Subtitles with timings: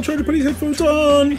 [0.00, 1.38] He says while trying to put his headphones on.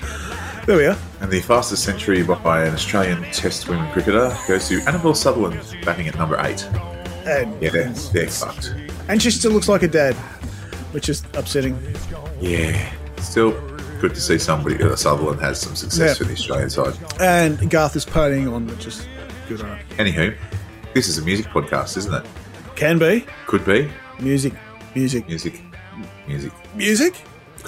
[0.65, 0.97] There we are.
[1.21, 6.07] And the fastest century by an Australian Test women cricketer goes to Annabelle Sutherland, batting
[6.07, 6.63] at number eight.
[7.25, 8.75] And, Yeah, they're, they're fucked.
[9.09, 10.13] and she still looks like a dad,
[10.93, 11.77] which is upsetting.
[12.39, 12.91] Yeah.
[13.19, 13.51] Still
[13.99, 16.19] good to see somebody that Sutherland has some success Yeah.
[16.19, 16.93] with the Australian side.
[17.19, 19.07] And Garth is partying on, which is
[19.47, 19.79] good on.
[19.97, 20.35] Anywho,
[20.93, 22.25] this is a music podcast, isn't it?
[22.75, 23.25] Can be.
[23.47, 23.91] Could be.
[24.19, 24.53] Music.
[24.95, 25.27] Music.
[25.27, 25.61] Music.
[26.27, 26.51] Music.
[26.75, 27.15] Music.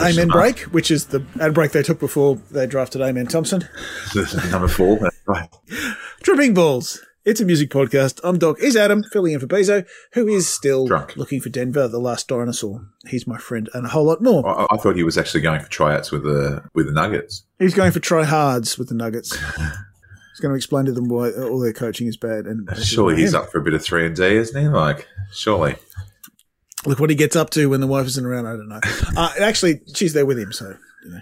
[0.01, 3.67] Amen break, which is the ad break they took before they drafted Amen Thompson.
[4.51, 4.99] number four.
[5.25, 5.49] Right.
[6.21, 6.99] Tripping Balls.
[7.25, 8.19] It's a music podcast.
[8.23, 8.59] I'm Doc.
[8.59, 11.15] Is Adam filling in for Bezo, who is still Drunk.
[11.15, 12.85] looking for Denver, the last dinosaur.
[13.07, 14.45] He's my friend, and a whole lot more.
[14.45, 17.43] I, I thought he was actually going for tryouts with the with the Nuggets.
[17.59, 19.33] He's going for try hards with the Nuggets.
[19.33, 22.45] He's going to explain to them why all their coaching is bad.
[22.45, 24.67] And Surely he's up for a bit of three and D, isn't he?
[24.67, 25.75] Like, surely.
[26.85, 28.45] Look what he gets up to when the wife isn't around.
[28.45, 28.81] I don't know.
[29.15, 31.19] Uh, actually, she's there with him, so you know.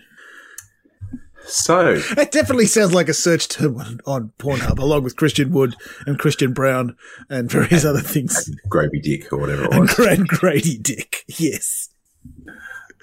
[1.43, 5.75] So, It definitely sounds like a search term on, on Pornhub, along with Christian Wood
[6.05, 6.95] and Christian Braun
[7.29, 8.49] and various other things.
[8.69, 9.93] Gravy Dick or whatever it And was.
[9.93, 11.89] Grand Grady Dick, yes.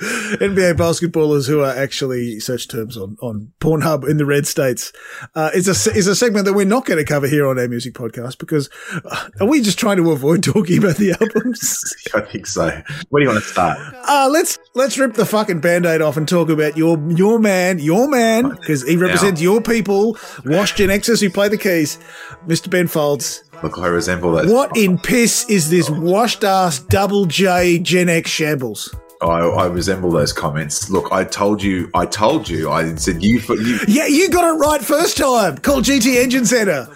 [0.00, 4.92] NBA basketballers who are actually search terms on, on Pornhub in the red states.
[5.34, 7.68] Uh, is a, is a segment that we're not going to cover here on our
[7.68, 8.70] music podcast because
[9.04, 11.78] uh, are we just trying to avoid talking about the albums?
[12.14, 12.69] I think so.
[13.09, 13.78] Where do you want to start?
[14.06, 18.09] Uh, let's let's rip the fucking band-aid off and talk about your your man, your
[18.09, 21.98] man, because he represents your people, Wash Gen Xers who play the keys,
[22.47, 22.70] Mr.
[22.70, 23.42] Ben Folds.
[23.62, 24.47] Look, I resemble that.
[24.47, 28.94] What in piss is this washed ass double J Gen X shambles?
[29.20, 30.90] I, I resemble those comments.
[30.90, 31.90] Look, I told you.
[31.94, 32.70] I told you.
[32.70, 33.40] I said you.
[33.40, 35.58] You Yeah, you got it right first time.
[35.58, 36.88] Call GT Engine Center.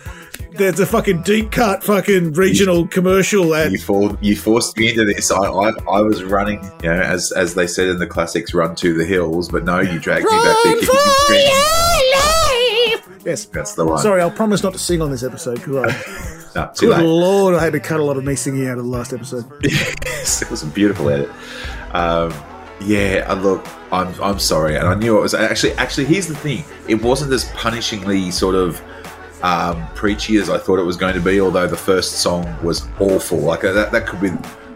[0.54, 3.72] There's a fucking deep cut fucking regional commercial ad.
[3.72, 5.30] you, for, you forced me into this.
[5.30, 8.74] I, I, I was running, you know, as as they said in the classics, "Run
[8.76, 10.74] to the hills." But no, you dragged me back there.
[10.74, 11.52] kicking and screaming.
[13.24, 13.44] Yes.
[13.46, 13.98] That's the one.
[13.98, 17.02] Sorry, I'll promise not to sing on this episode because I, No, good late.
[17.02, 19.50] lord, I had to cut a lot of me singing out of the last episode.
[20.22, 21.28] Yes, it was a beautiful edit.
[21.92, 22.32] Um,
[22.80, 26.04] yeah, uh, look, I'm I'm sorry, and I knew it was actually actually.
[26.06, 28.80] Here's the thing: it wasn't as punishingly sort of
[29.42, 31.40] um, preachy as I thought it was going to be.
[31.40, 34.30] Although the first song was awful, like that that could be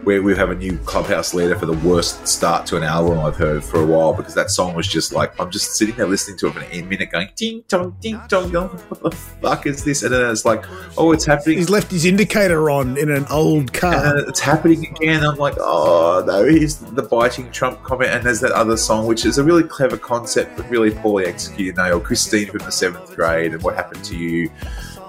[0.07, 3.35] where we have a new clubhouse leader for the worst start to an album I've
[3.35, 6.39] heard for a while because that song was just like I'm just sitting there listening
[6.39, 8.53] to it for a minute, going ding dong ding dong.
[8.53, 10.05] What the fuck is this?
[10.05, 10.65] And then it's like,
[10.97, 11.59] oh, it's happening.
[11.59, 14.01] He's left his indicator on in an old And car.
[14.01, 15.25] then it's happening again.
[15.25, 18.11] I'm like, oh no, here's the biting Trump comment.
[18.11, 21.77] And there's that other song, which is a really clever concept, but really poorly executed.
[21.79, 24.53] Now, Christine from the seventh grade, and what happened to you?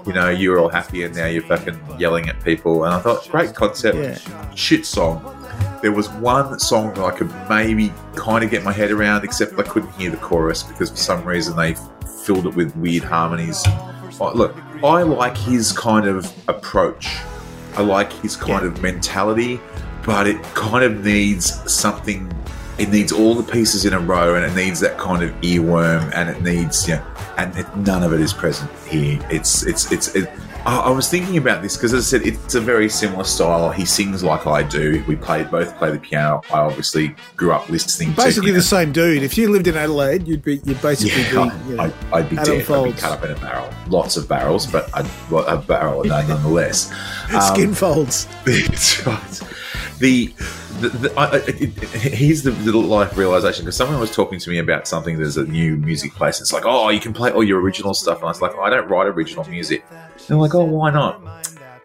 [0.08, 2.84] You know, you were all happy, and now you're fucking yelling at people.
[2.84, 4.54] And I thought, great concept, Yeah.
[4.54, 5.20] shit song.
[5.82, 9.58] There was one song that I could maybe kind of get my head around, except
[9.58, 11.76] I couldn't hear the chorus because for some reason they
[12.24, 13.62] filled it with weird harmonies.
[14.20, 17.18] Oh, look, I like his kind of approach.
[17.76, 19.60] I like his kind of mentality,
[20.06, 22.32] but it kind of needs something.
[22.78, 26.12] It needs all the pieces in a row, and it needs that kind of earworm,
[26.14, 27.04] and it needs, yeah
[27.38, 29.18] and it, none of it is present here.
[29.30, 30.14] It's, it's, it's.
[30.14, 30.28] It,
[30.66, 33.70] I, I was thinking about this because, as I said, it's a very similar style.
[33.70, 35.04] He sings like I do.
[35.06, 36.42] We played both play the piano.
[36.52, 38.12] I obviously grew up listening.
[38.12, 39.22] Basically to the same dude.
[39.22, 42.28] If you lived in Adelaide, you'd be you'd basically yeah, be you know, I'd, I'd
[42.28, 42.70] be Adam dead.
[42.70, 43.72] I'd be cut up in a barrel.
[43.86, 46.92] Lots of barrels, but I'd, well, a barrel nonetheless.
[47.28, 48.26] Um, skin folds.
[48.46, 49.42] That's right.
[49.98, 50.26] The,
[50.80, 54.58] the, the I, it, here's the little life realization because someone was talking to me
[54.58, 55.18] about something.
[55.18, 56.40] There's a new music place.
[56.40, 58.70] It's like, oh, you can play all your original stuff, and I was like, I
[58.70, 59.84] don't write original music.
[59.90, 59.98] And
[60.28, 61.20] they're like, oh, why not?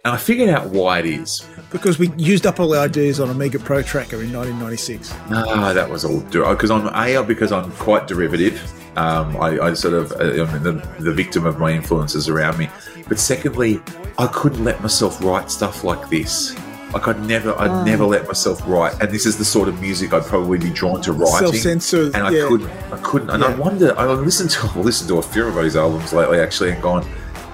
[0.05, 1.47] And I figured out why it is.
[1.71, 5.13] Because we used up all the ideas on Amiga Pro Tracker in 1996.
[5.29, 8.61] Ah, that was all because I'm a because I'm quite derivative.
[8.97, 12.69] Um, I, I sort of uh, I'm the, the victim of my influences around me.
[13.07, 13.81] But secondly,
[14.17, 16.53] I couldn't let myself write stuff like this.
[16.93, 17.83] Like I'd never, I'd oh.
[17.83, 19.01] never let myself write.
[19.01, 21.47] And this is the sort of music I'd probably be drawn to writing.
[21.47, 22.47] Self-censor, and I yeah.
[22.47, 23.29] couldn't, I couldn't.
[23.31, 23.97] And I wonder.
[23.97, 27.03] I listened to, I've listened to a few of those albums lately, actually, and gone,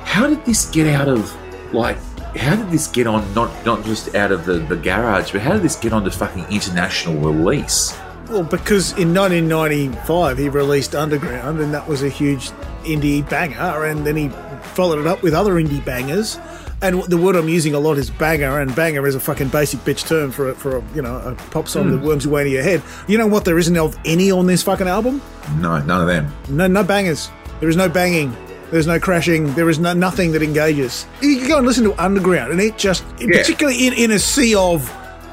[0.04, 1.34] how did this get out of
[1.74, 1.98] like?
[2.36, 3.34] How did this get on?
[3.34, 6.12] Not not just out of the, the garage, but how did this get on to
[6.12, 7.98] fucking international release?
[8.30, 12.52] Well, because in 1995 he released Underground, and that was a huge
[12.84, 14.30] indie banger, and then he
[14.76, 16.38] followed it up with other indie bangers.
[16.82, 19.82] And the word I'm using a lot is banger, and banger is a fucking basic
[19.82, 22.42] bitch term for a, for a, you know a pop song that worms your way
[22.42, 22.82] into your head.
[23.08, 23.44] You know what?
[23.46, 25.22] There isn't of any on this fucking album.
[25.58, 26.34] No, none of them.
[26.50, 27.30] No, no bangers.
[27.60, 28.36] There is no banging.
[28.72, 29.54] There's no crashing.
[29.56, 31.06] There is no nothing that engages.
[31.22, 34.56] You can go and listen to Underground, and it just, particularly in, in a sea
[34.56, 34.90] of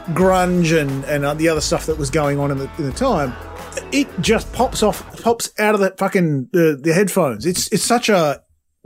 [0.08, 2.92] grunge and and uh, the other stuff that was going on in the in the
[2.92, 3.34] time,
[3.92, 7.46] it just pops off, pops out of that fucking the, the headphones.
[7.46, 8.42] It's it's such a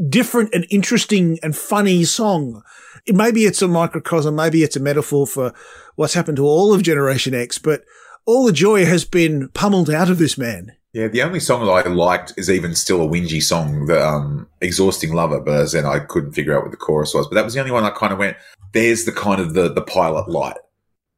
[0.08, 2.62] different and interesting and funny song.
[3.08, 5.52] Maybe it's a microcosm, maybe it's a metaphor for
[5.96, 7.82] what's happened to all of Generation X, but
[8.26, 10.72] all the joy has been pummeled out of this man.
[10.92, 14.48] Yeah, the only song that I liked is even still a whingy song, the um,
[14.60, 17.28] "Exhausting Lover," but then I couldn't figure out what the chorus was.
[17.28, 18.36] But that was the only one I kind of went.
[18.72, 20.56] There's the kind of the the pilot light.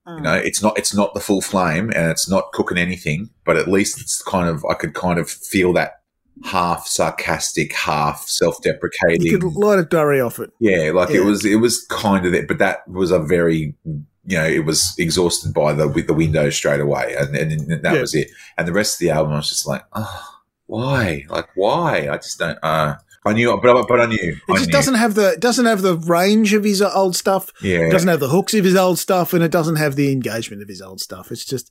[0.06, 3.56] You know, it's not it's not the full flame and it's not cooking anything, but
[3.56, 6.01] at least it's kind of I could kind of feel that
[6.44, 9.22] half sarcastic, half self-deprecating.
[9.22, 10.50] You could light a durry off it.
[10.58, 11.20] Yeah, like Yeah.
[11.20, 14.64] it was it was kind of that, but that was a very you know it
[14.64, 18.00] was exhausted by the with the window straight away, and and that Yeah.
[18.00, 18.28] was it.
[18.58, 20.24] And the rest of the album, I was just like, oh,
[20.66, 21.24] why?
[21.28, 22.08] Like why?
[22.08, 22.58] I just don't.
[22.62, 24.16] uh I knew, but I- but I knew.
[24.20, 24.72] It I just knew.
[24.72, 27.52] doesn't have the doesn't have the range of his old stuff.
[27.62, 30.10] Yeah, It doesn't have the hooks of his old stuff, and it doesn't have the
[30.10, 31.30] engagement of his old stuff.
[31.30, 31.70] It's just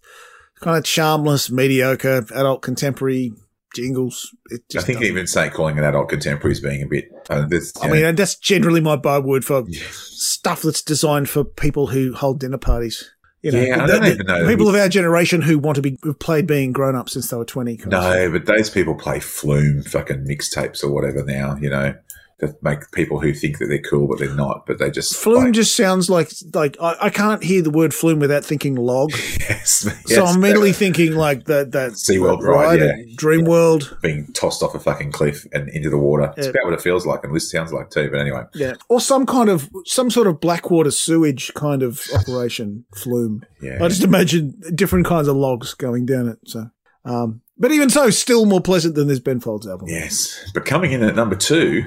[0.61, 3.33] kind of charmless, mediocre, adult contemporary
[3.75, 4.35] jingles.
[4.49, 7.05] It I think even say calling an adult contemporary is being a bit.
[7.29, 7.47] Uh,
[7.81, 12.39] I mean, and that's generally my byword for stuff that's designed for people who hold
[12.39, 13.09] dinner parties.
[13.41, 14.47] You know, Yeah, I don't the even know.
[14.47, 17.37] people of our generation who want to be who've played being grown up since they
[17.37, 17.75] were twenty.
[17.77, 18.31] kind of thing.
[18.31, 21.95] No, but those people play flume fucking mixtapes or whatever now, you know,
[22.41, 25.15] that make people who think that they're cool, but they're not, but they just.
[25.15, 28.75] Flume like, just sounds like like I, I can't hear the word flume without thinking
[28.75, 29.11] log.
[29.39, 34.01] yes, so I'm immediately thinking like that that SeaWorld that ride, at Dreamworld.
[34.01, 36.33] being tossed off a fucking cliff and into the water.
[36.35, 36.51] It's Yeah.
[36.51, 38.09] about what it feels like, and this sounds like too.
[38.11, 38.73] But anyway, Yeah.
[38.89, 43.45] Or some kind of some sort of blackwater sewage kind of operation flume.
[43.61, 46.39] yeah, I just imagine different kinds of logs going down it.
[46.45, 46.69] So
[47.05, 49.87] um but even so, still more pleasant than this Ben Folds album.
[49.87, 50.37] yes.
[50.53, 51.85] But coming in at number two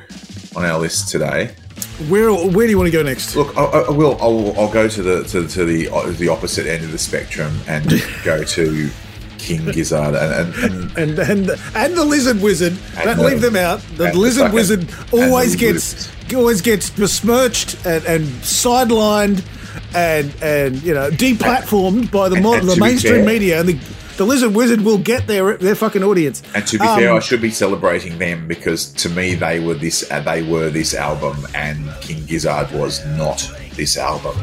[0.56, 1.54] on our list today,
[2.08, 3.36] Where where do you want to go next?
[3.36, 6.66] look, I, I will, I'll, I'll go to the to, to the uh, the opposite
[6.66, 7.84] end of the spectrum and
[8.24, 8.88] go to
[9.38, 12.78] King Gizzard and, and, and And and and the lizard wizard.
[13.02, 13.80] Don't leave them out.
[13.96, 19.44] The and the lizard wizard always gets always gets besmirched and, and sidelined
[19.94, 23.68] and and you know deplatformed by the, And- mo- and the mainstream fair- media and
[23.68, 23.78] the
[24.16, 26.42] the lizard wizard will get their their fucking audience.
[26.54, 29.74] And to be Um, fair, I should be celebrating them because to me they were
[29.74, 34.36] this uh, they were this album, and King Gizzard was not this album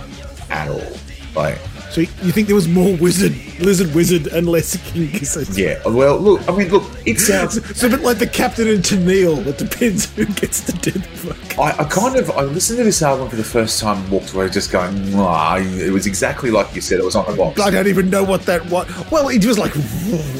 [0.50, 0.92] at all.
[1.36, 1.58] Like,
[1.92, 5.50] So you think there was more wizard, lizard wizard, and less king gizzard?
[5.58, 7.58] yeah, well, look, I mean, look, it sounds.
[7.58, 9.46] It's a bit like the captain and Tennille.
[9.46, 11.60] It depends who gets to do the fuck.
[11.60, 14.34] I, I kind of I listened to this album for the first time, and walked
[14.34, 17.02] away just going, "Nah." It was exactly like you said.
[17.02, 17.60] It was on the box.
[17.60, 18.88] I don't even know what that was.
[19.12, 19.74] Well, it was like,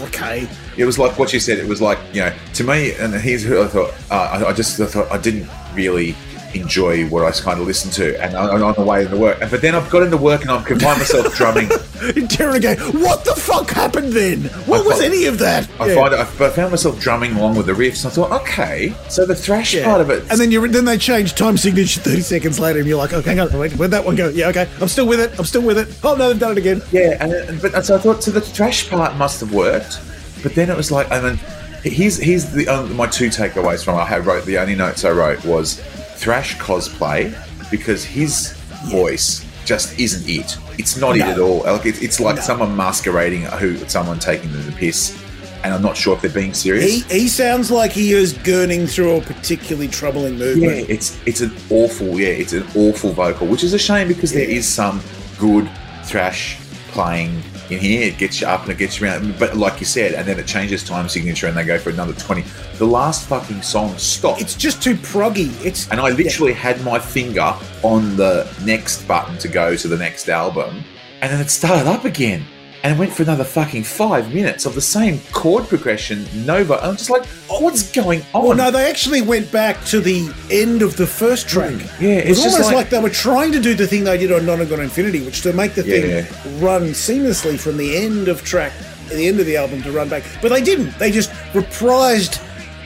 [0.08, 0.48] okay.
[0.78, 1.58] It was like what you said.
[1.58, 3.94] It was like you know, to me, and here's who I thought.
[4.10, 6.16] Uh, I, I just thought I didn't really
[6.54, 9.42] enjoy what I kind of listened to, and on, on the way into work.
[9.42, 11.70] And but then I've got into work and I can find myself drumming.
[12.16, 12.80] Interrogate.
[12.94, 14.44] What the fuck happened then?
[14.66, 15.70] What I was any of that?
[15.80, 15.96] I Yeah.
[15.96, 18.04] find I, found myself drumming along with the riffs.
[18.04, 19.86] And I thought, okay, so the thrash Yeah.
[19.86, 22.88] part of it, And then you then they change time signature thirty seconds later, and
[22.88, 24.30] you're like, okay, hang on, wait, where'd that one go?
[24.30, 25.38] Yeah, okay, I'm still with it.
[25.40, 25.88] I'm still with it.
[26.04, 26.82] Oh no, they've done it again.
[26.92, 27.18] yeah.
[27.20, 30.00] And, and but so I thought, so the thrash part must have worked.
[30.44, 31.40] But then it was like, and then
[31.84, 35.44] here's here's the um, my two takeaways from I wrote the only notes I wrote
[35.46, 35.82] was
[36.22, 37.34] thrash cosplay
[37.72, 38.54] because his
[38.86, 40.58] voice just isn't it.
[40.78, 41.60] It's not it at all.
[41.64, 42.42] Like it's, it's like No.
[42.42, 45.18] someone masquerading who someone taking the piss,
[45.64, 47.06] and I'm not sure if they're being serious.
[47.08, 50.90] He, he sounds like he is gurning through a particularly troubling Yeah, movement.
[50.90, 54.50] it's it's an awful yeah, it's an awful vocal, which is a shame because there
[54.50, 54.58] Yeah.
[54.58, 55.02] is some
[55.40, 55.70] good
[56.06, 56.58] thrash
[56.90, 58.04] playing in here.
[58.04, 60.40] It gets you up and it gets you around, but like you said, and then
[60.40, 62.44] it changes time signature and they go for another twenty.
[62.78, 65.54] The last fucking song stopped, It's just too proggy.
[65.66, 69.98] It's and I literally had my finger on the next button to go to the
[69.98, 70.84] next album,
[71.22, 72.46] and then it started up again.
[72.84, 76.84] And it went for another fucking five minutes of the same chord progression, Nova.
[76.84, 78.48] I'm just like, oh, what's going oh, on?
[78.48, 81.60] Well, no, they actually went back to the end of the first hmm.
[81.60, 81.74] track.
[82.00, 84.18] Yeah, it was just almost like, like- they were trying to do the thing they
[84.18, 86.24] did on Nonagon Infinity, which to make the Yeah.
[86.24, 88.74] thing run seamlessly from the end of track,
[89.10, 90.24] the end of the album to run back.
[90.42, 90.98] But they didn't.
[90.98, 92.40] They just reprised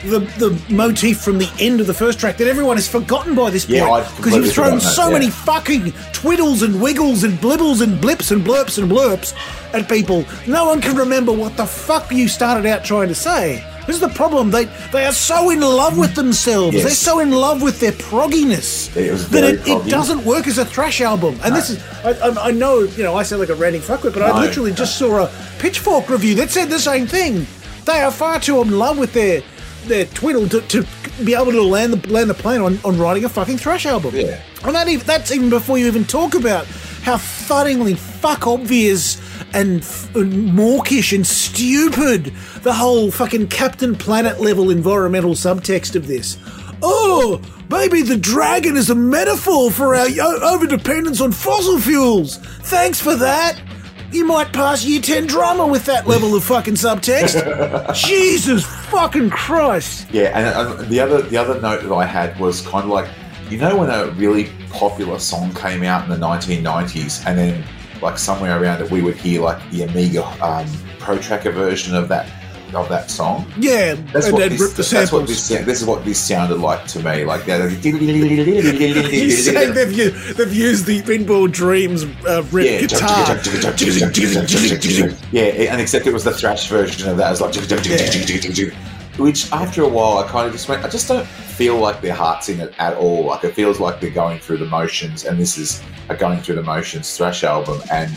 [0.04, 3.50] the the motif from the end of the first track that everyone has forgotten by
[3.50, 7.82] this Yeah, point because you've thrown so that, many fucking twiddles and wiggles and blibbles
[7.82, 9.34] and blips and blurps and blurps
[9.74, 10.24] at people.
[10.46, 13.64] No one can remember what the fuck you started out trying to say.
[13.86, 14.50] This is the problem.
[14.50, 16.74] They they are so in love with themselves.
[16.74, 16.82] Yes.
[16.84, 20.64] They're so in love with their progginess It that it, it doesn't work as a
[20.64, 21.38] thrash album.
[21.44, 24.12] And this is I, I, I know you know I sound like a ranting fuckwit,
[24.12, 24.40] but I No.
[24.40, 27.46] literally just saw a Pitchfork review that said the same thing.
[27.84, 29.42] They are far too in love with their
[29.86, 30.86] their twiddle to, to
[31.24, 34.14] be able to land the land the plane on, on writing a fucking thrash album.
[34.14, 34.40] Yeah.
[34.64, 36.66] And that even, that's even before you even talk about
[37.02, 39.20] how thuddingly fuck obvious
[39.54, 46.06] and, f- and mawkish and stupid the whole fucking Captain Planet level environmental subtext of
[46.06, 46.36] this.
[46.82, 47.40] Oh,
[47.70, 50.08] maybe the dragon is a metaphor for our
[50.42, 52.38] over dependence on fossil fuels.
[52.38, 53.60] Thanks for that.
[54.16, 57.94] You might pass year 10 drama with that level of fucking subtext.
[58.08, 60.10] Jesus fucking Christ.
[60.10, 63.10] Yeah, and, and the other the other note that I had was kind of like,
[63.50, 67.62] you know, when a really popular song came out in the 1990s, and then
[68.00, 70.66] like somewhere around it, we would hear like the Amiga um,
[70.98, 72.26] Pro Tracker version of that
[72.74, 73.46] of that song.
[73.58, 75.28] Yeah, That's and what then this, the that's what samples.
[75.48, 77.24] this, this is what this sounded like to me.
[77.24, 77.58] Like that.
[77.82, 77.84] They've,
[79.92, 83.36] u- they've used the Pinball Dreams uh, rip Yeah, guitar.
[85.32, 87.28] yeah, and except it was the thrash version of that.
[87.28, 87.52] It was like,
[89.18, 90.84] which after a while, I kind of just went.
[90.84, 93.24] I just don't feel like their heart's in it at all.
[93.24, 96.56] Like it feels like they're going through the motions, and this is a going through
[96.56, 97.80] the motions thrash album.
[97.90, 98.10] And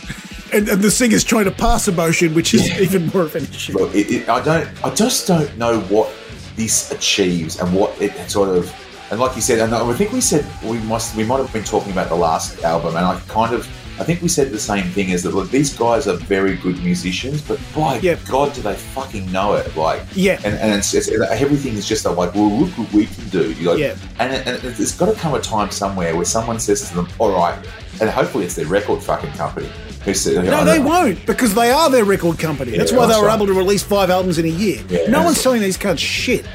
[0.52, 3.74] And, and the singer's trying to pass emotion, which is even more of an issue.
[3.74, 6.12] look, it, it, I don't, I just don't know what
[6.56, 8.74] this achieves and what it sort of.
[9.12, 11.64] And like you said, and I think we said we must, we might have been
[11.64, 13.68] talking about the last album, and I kind of.
[14.00, 16.82] I think we said the same thing is that look, these guys are very good
[16.84, 18.16] musicians, but by Yeah.
[18.30, 19.76] God, do they fucking know it?
[19.76, 20.40] Like, Yeah.
[20.46, 23.54] and, and it's, it's everything is just like, well, look what we can do.
[23.62, 23.96] Like, Yeah.
[24.20, 26.96] and, it, and it- there's got to come a time somewhere where someone says to
[26.96, 27.58] them, "All right,"
[28.00, 29.70] and hopefully it's their record fucking company
[30.06, 32.78] who said, No, they won't because they are their record company.
[32.78, 33.36] That's Yeah, why they were right.
[33.36, 34.82] able to release five albums in a year.
[34.90, 36.46] Yeah, no one's telling these cunts shit.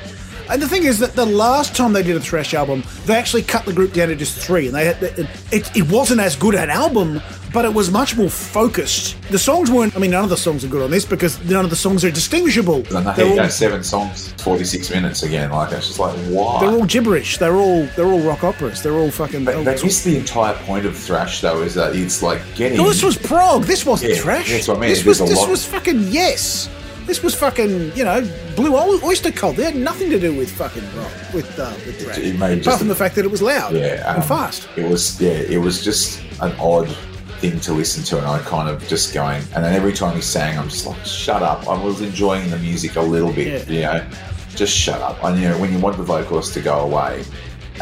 [0.51, 3.43] And the thing is that the last time they did a thrash album, they actually
[3.43, 6.55] cut the group down to just three, and they had, it, it, wasn't as good
[6.55, 7.21] an album,
[7.53, 9.21] but it was much more focused.
[9.31, 9.97] The songs weren't.
[9.97, 12.05] I mean, none of the songs are good on this because none of the songs
[12.05, 12.85] are distinguishable.
[12.95, 15.51] And here you go, seven songs, forty-six minutes again.
[15.51, 16.61] Like it's just like, why?
[16.61, 17.39] They're all gibberish.
[17.39, 18.83] They're all they're all rock operas.
[18.83, 19.45] They're all fucking.
[19.45, 22.77] But I guess the entire point of thrash, though, is that it's like getting.
[22.79, 23.63] No, this was prog.
[23.65, 24.51] This wasn't Yeah, trash.
[24.51, 24.91] that's what I mean.
[24.91, 26.69] This There's was this lot- was fucking yes.
[27.07, 29.57] This was fucking you know blue oyster cult.
[29.57, 32.19] They had nothing to do with fucking rock with uh, with thrash.
[32.19, 34.25] it made just Apart from a- the fact that it was loud yeah, um, and
[34.25, 34.69] fast.
[34.77, 36.89] It was yeah, it was just an odd
[37.41, 39.43] thing to listen to, and I kind of just going.
[39.55, 41.69] And then every time he sang, I'm just like, shut up.
[41.69, 44.07] I was enjoying the music a little bit, you know,
[44.55, 45.23] just shut up.
[45.23, 47.23] And you know, when you want the vocalist to go away,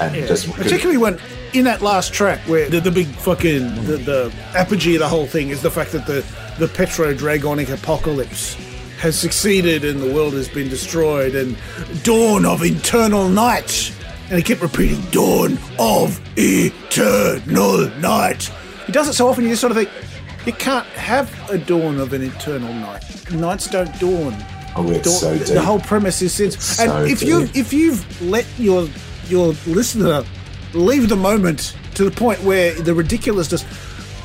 [0.00, 0.26] and Yeah.
[0.26, 1.20] just Particularly when
[1.52, 5.26] in that last track where the, the big fucking the, the apogee of the whole
[5.26, 6.24] thing is the fact that the
[6.58, 8.56] the petro dragonic apocalypse
[9.02, 11.56] has succeeded and the world has been destroyed and
[12.04, 13.92] dawn of eternal night.
[14.28, 18.44] And he kept repeating dawn of eternal night.
[18.86, 19.90] He does it so often you just sort of think
[20.46, 23.02] you can't have a dawn of an eternal night.
[23.32, 24.34] Nights don't dawn.
[24.76, 27.56] Oh, it's Dawn- so the whole premise is since So and if you deep.
[27.56, 28.88] if you've let your
[29.28, 30.22] your listener
[30.74, 33.62] leave the moment to the point where the ridiculousness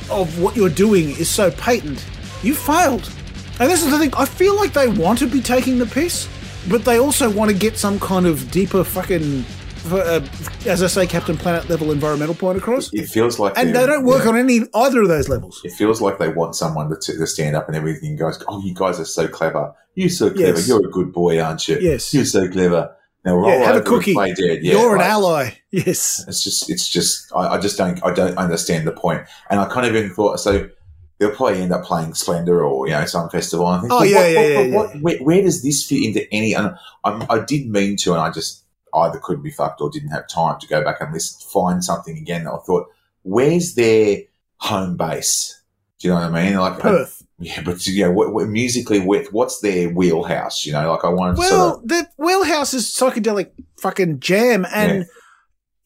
[0.09, 2.05] of what you're doing is so patent,
[2.43, 3.11] you failed.
[3.59, 4.13] And this is the thing.
[4.15, 6.27] I feel like they want to be taking the piss,
[6.69, 9.43] but they also want to get some kind of deeper fucking,
[9.91, 10.21] uh,
[10.67, 12.93] as I say, Captain Planet level environmental point across.
[12.93, 14.29] it feels like And they're- don't work yeah.
[14.29, 15.59] on any either of those levels.
[15.63, 18.75] It feels like they want someone to, to stand up and everything goes, Oh, you
[18.75, 19.73] guys are so clever.
[19.95, 20.57] You're so clever.
[20.57, 20.67] Yes.
[20.67, 21.79] You're a good boy, aren't you?
[21.81, 22.13] Yes.
[22.13, 22.93] You're so clever.
[23.25, 24.13] Now roll Yeah, have a cookie.
[24.13, 24.59] play dead.
[24.63, 25.51] Yeah, You're an ally.
[25.71, 26.23] Yes.
[26.27, 29.23] It's just, it's just, I, I just don't, I don't understand the point.
[29.49, 30.69] And I kind of even thought, so
[31.19, 33.67] they'll probably end up playing Splendour or, you know, some festival.
[33.71, 35.63] And I think, Oh, well, yeah, what, yeah, what, yeah, what, what- where, where does
[35.63, 39.43] this fit into any, and I'm, I did mean to, and I just either couldn't
[39.43, 42.53] be fucked or didn't have time to go back and list, find something again that
[42.53, 42.87] I thought,
[43.23, 44.19] where's their
[44.57, 45.61] home base?
[45.99, 46.57] Do you know what I mean?
[46.57, 47.23] Like, Perth.
[47.39, 50.65] yeah, but you know, what, what, musically, what, what's their wheelhouse?
[50.65, 53.49] You know, like I wanted to Well, sort of, the wheelhouse is psychedelic
[53.81, 55.07] fucking jam, and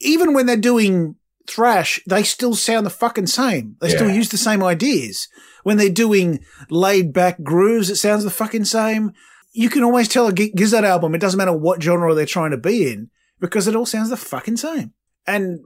[0.01, 1.15] even when they're doing
[1.51, 3.75] thrash, they still sound the fucking same.
[3.81, 5.27] They still use the same ideas.
[5.63, 6.39] When they're doing
[6.69, 9.13] laid back grooves, it sounds the fucking same.
[9.53, 12.57] You can always tell a Gizzard album, it doesn't matter what genre they're trying to
[12.57, 14.93] be in, because it all sounds the fucking same.
[15.27, 15.65] And,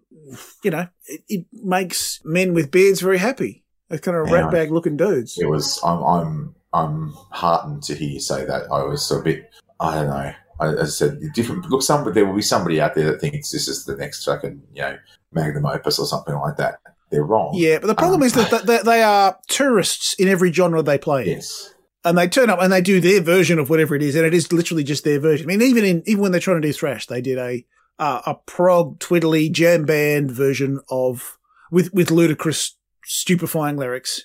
[0.63, 3.63] you know, it, it makes men with beards very happy.
[3.89, 4.49] They're kind of Yeah.
[4.49, 5.37] ratbag looking dudes.
[5.39, 8.63] it was, I'm, I'm, I'm heartened to hear you say that.
[8.71, 9.49] I was a bit,
[9.79, 10.33] I don't know.
[10.59, 11.69] I, as I said, different.
[11.69, 14.61] Look, some, there will be somebody out there that thinks this is the next fucking,
[14.73, 14.97] you know,
[15.31, 16.79] magnum opus or something like that.
[17.11, 17.53] They're wrong.
[17.55, 20.81] Yeah, but the problem Um, is that that- that they are tourists in every genre
[20.81, 21.25] they play.
[21.27, 21.71] Yes.
[22.03, 24.33] and they turn up and they do their version of whatever it is, and it
[24.33, 25.47] is literally just their version.
[25.47, 27.65] I mean, even in even when they're trying to do thrash, they did a
[27.97, 31.37] uh, a prog twiddly jam band version of
[31.71, 34.21] with with ludicrous, stupefying lyrics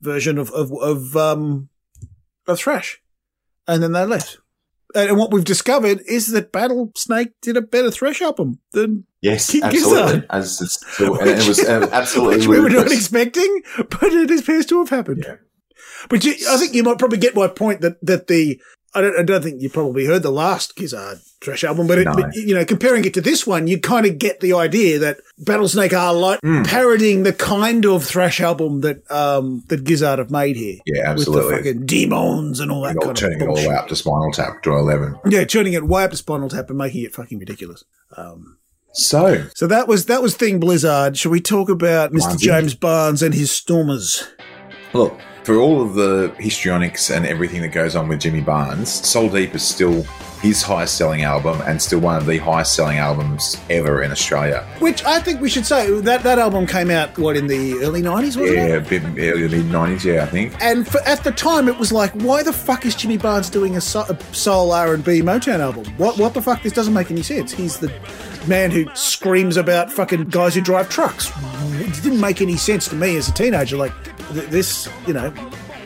[0.00, 1.70] version of of of um
[2.46, 3.02] of thrash,
[3.66, 4.38] and then they left.
[4.94, 9.62] And what we've discovered is that Battlesnake did a better thresh album than Yes, King
[9.62, 10.02] absolutely.
[10.02, 10.26] Gizzard.
[10.28, 14.66] As it's, and it was uh, absolutely which we were not expecting, but it appears
[14.66, 15.24] to have happened.
[15.26, 15.36] Yeah.
[16.10, 18.60] But you, I think you might probably get my point that that the
[18.94, 22.04] I don't, I don't think you probably heard the last Gizzard Thresh album, but, it,
[22.04, 22.14] No.
[22.14, 25.18] but you know, comparing it to this one, you kind of get the idea that
[25.38, 26.62] Battlesnake are like Hmm.
[26.62, 30.76] parodying the kind of thrash album that um that Gizzard have made here.
[30.86, 31.56] Yeah, With the absolutely.
[31.56, 33.96] fucking demons and all that all- kind turning of it all the way up to
[33.96, 35.16] Spinal Tap to 11.
[35.28, 37.84] Yeah, turning it way up to Spinal Tap and making it fucking ridiculous.
[38.16, 38.58] Um,
[38.92, 41.16] So, so that was that was Thing Blizzard.
[41.18, 42.38] Shall we talk about Mr.
[42.38, 44.22] James Barnes and his Stormers?
[44.92, 49.28] look, for all of the histrionics and everything that goes on with Jimmy Barnes, Soul
[49.28, 50.02] Deep is still
[50.40, 54.66] his highest selling album and still one of the highest selling albums ever in Australia.
[54.78, 58.02] Which I think we should say that that album came out what in the early
[58.02, 58.88] nineties, wasn't Yeah, it?
[58.88, 60.54] bit early mid 90s, yeah, I think.
[60.62, 63.76] And for, at the time, it was like, why the fuck is Jimmy Barnes doing
[63.76, 65.84] a, so- a soul R and B Motown album?
[65.96, 66.62] What what the fuck?
[66.62, 67.50] This doesn't make any sense.
[67.52, 67.90] He's the
[68.46, 71.30] man who screams about fucking guys who drive trucks.
[71.80, 73.76] It didn't make any sense to me as a teenager.
[73.78, 73.92] Like
[74.42, 75.30] this, you know,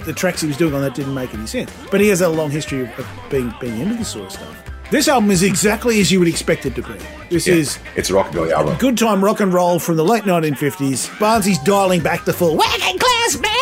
[0.04, 1.70] the tracks he was doing on that didn't make any sense.
[1.90, 4.64] But he has a long history of, being being into this sort of stuff.
[4.90, 6.94] This album is exactly as you would expect it to be.
[7.28, 8.74] This Yeah, is it's a rockabilly album.
[8.78, 11.10] good time rock and roll from the late 1950s.
[11.20, 13.52] Barnesy's dialing back the full working class man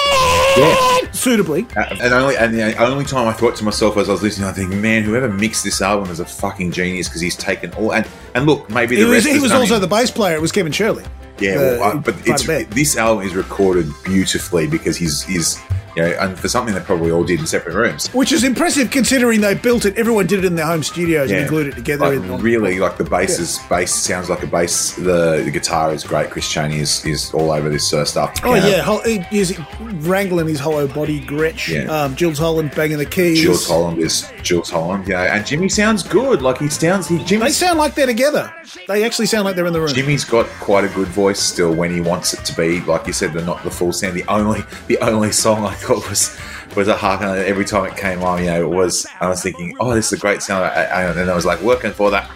[0.57, 1.11] Yeah.
[1.11, 1.67] suitably.
[1.77, 4.49] Uh, And only and the only time I thought to myself as I was listening,
[4.49, 7.93] I think, man, whoever mixed this album is a fucking genius because he's taken all
[7.93, 10.37] and and look, maybe the He was, rest he was also in- the bass player.
[10.37, 11.03] It was Kevin Shirley.
[11.39, 15.59] Yeah, well, uh, but it's this album is recorded beautifully because he's he's
[15.97, 18.09] you know, and for something they probably all did in separate rooms.
[18.13, 19.97] Which is impressive considering they built it.
[19.97, 22.07] Everyone did it in their home studios and glued it together.
[22.17, 24.95] Like, in, really, like the bass is bass sounds like a bass.
[24.97, 26.31] The, the guitar is great.
[26.31, 28.35] Chris Cheney is, is all over this uh, stuff.
[28.45, 31.69] Oh know, yeah, he- he's wrangling his hollow body Gretsch.
[31.69, 31.91] Yeah.
[31.91, 33.41] Um, Jools Holland banging the keys.
[33.43, 35.09] Jools Holland is Jools Holland.
[35.09, 36.43] Yeah, and Jimmy sounds good.
[36.43, 37.09] Like he sounds.
[37.09, 38.53] He, They sound like they're together.
[38.89, 39.95] They actually sound like they're in the room.
[39.95, 42.81] Jimmy's got quite a good voice still when he wants it to be.
[42.83, 44.15] Like you said, they're not the full sound.
[44.15, 46.39] The only the only song I thought was
[46.77, 48.41] was a hark on every time it came on.
[48.41, 49.07] You know, it was.
[49.21, 50.65] I was thinking, oh, this is a great sound.
[50.77, 52.29] And then I was like, working for that,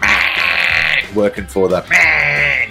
[1.15, 1.85] working for that.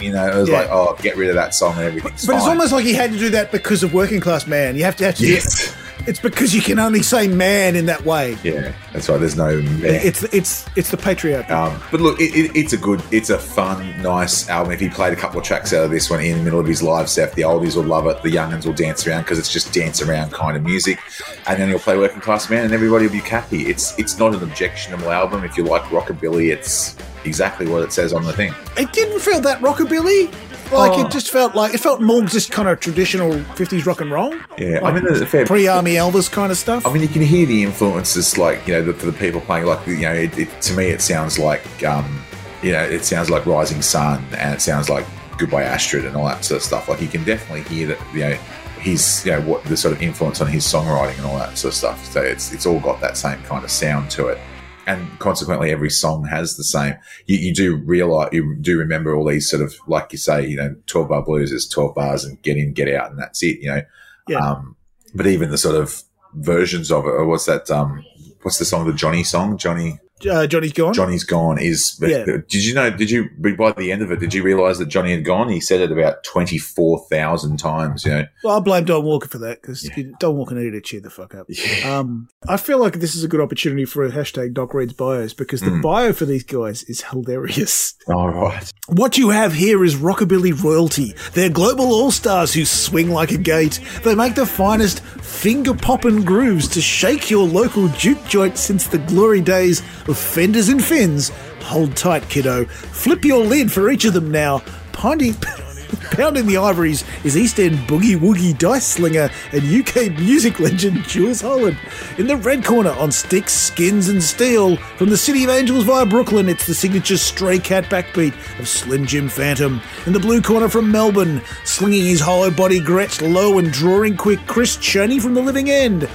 [0.00, 0.60] You know, it was Yeah.
[0.60, 3.12] like, oh, get rid of that song and everything's But it's almost like he had
[3.12, 4.76] to do that because of Working Class Man.
[4.76, 5.26] You have to have to.
[5.26, 5.74] yes.
[6.06, 8.36] It's because you can only say man in that way.
[8.42, 9.18] Yeah, that's right.
[9.18, 9.48] There's no.
[9.48, 11.50] It's it's it's the patriarchy.
[11.50, 14.72] Um, but look, it, it, it's a good, it's a fun, nice album.
[14.72, 16.66] If he played a couple of tracks out of this one in the middle of
[16.66, 18.22] his live set, the oldies will love it.
[18.22, 20.98] The youngins will dance around because it's just dance around kind of music.
[21.46, 23.66] And then he'll play Working Class Man, and everybody will be happy.
[23.66, 25.44] It's it's not an objectionable album.
[25.44, 28.54] If you like rockabilly, it's exactly what it says on the thing.
[28.76, 30.32] It didn't feel that rockabilly.
[30.72, 31.04] Like Oh.
[31.06, 34.34] it just felt like it felt more just kind of traditional fifties rock and roll.
[34.58, 35.44] Yeah, I mean, fair.
[35.46, 36.86] Pre-army Elvis kind of stuff.
[36.86, 39.66] I mean, you can hear the influences, like you know, the, the people playing.
[39.66, 42.22] Like you know, it, it, to me, it sounds like, um,
[42.62, 45.06] you know, it sounds like Rising Sun, and it sounds like
[45.38, 46.88] Goodbye Astrid, and all that sort of stuff.
[46.88, 48.38] Like you can definitely hear that, you know,
[48.80, 51.72] his, you know, what the sort of influence on his songwriting and all that sort
[51.72, 52.04] of stuff.
[52.12, 54.38] So it's it's all got that same kind of sound to it,
[54.86, 56.94] and consequently, every song has the same.
[57.26, 60.56] You, you do realize, you do remember all these sort of, like you say, you
[60.56, 63.58] know, twelve bar blues is twelve bars and get in, get out, and that's it.
[63.60, 63.82] You know,
[64.28, 64.38] Yeah.
[64.38, 64.76] um,
[65.14, 66.02] but even the sort of
[66.34, 67.70] versions of it, or what's that?
[67.70, 68.04] Um,
[68.42, 68.86] what's the song?
[68.86, 69.58] The Johnny song?
[69.58, 70.92] Johnny uh, Johnny's gone.
[70.94, 71.58] Johnny's gone.
[71.58, 72.24] Is Yeah.
[72.24, 72.90] did you know?
[72.90, 74.20] Did you by the end of it?
[74.20, 75.48] Did you realize that Johnny had gone?
[75.48, 78.04] He said it about twenty four thousand times.
[78.04, 81.00] You know, Well, I blame Don Walker for that because Don Walker needed to cheer
[81.00, 81.46] the fuck up.
[81.84, 85.32] Um, I feel like this is a good opportunity for a hashtag Doc reads bios
[85.34, 85.82] because the Mm.
[85.82, 87.94] bio for these guys is hilarious.
[88.08, 88.70] all right.
[88.88, 91.14] What you have here is rockabilly royalty.
[91.32, 93.80] They're global all stars who swing like a gate.
[94.04, 98.98] They make the finest finger poppin' grooves to shake your local juke joint since the
[98.98, 101.30] glory days of fenders and fins.
[101.62, 102.64] Hold tight, kiddo.
[102.64, 104.62] Flip your lid for each of them now.
[104.92, 105.34] Pounding,
[106.10, 111.40] pounding the ivories is East End boogie woogie dice slinger and UK music legend Jools
[111.40, 111.78] Holland.
[112.18, 116.04] In the red corner on sticks, skins, and steel, from the City of Angels via
[116.04, 119.80] Brooklyn, it's the signature stray cat backbeat of Slim Jim Phantom.
[120.06, 124.40] In the blue corner from Melbourne, slinging his hollow body Gretsch low and drawing quick,
[124.46, 126.08] Chris Cheney from the living end.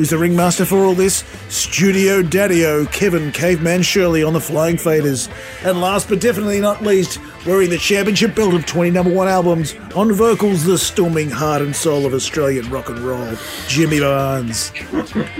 [0.00, 1.24] Who's the ringmaster for all this?
[1.50, 5.30] Studio Daddy-O, Kevin Caveman Shirley on the Flying Faders.
[5.62, 9.74] And last but definitely not least, wearing the championship belt of 20 number one albums,
[9.94, 13.36] on vocals, the storming heart and soul of Australian rock and roll,
[13.68, 14.72] Jimmy Barnes.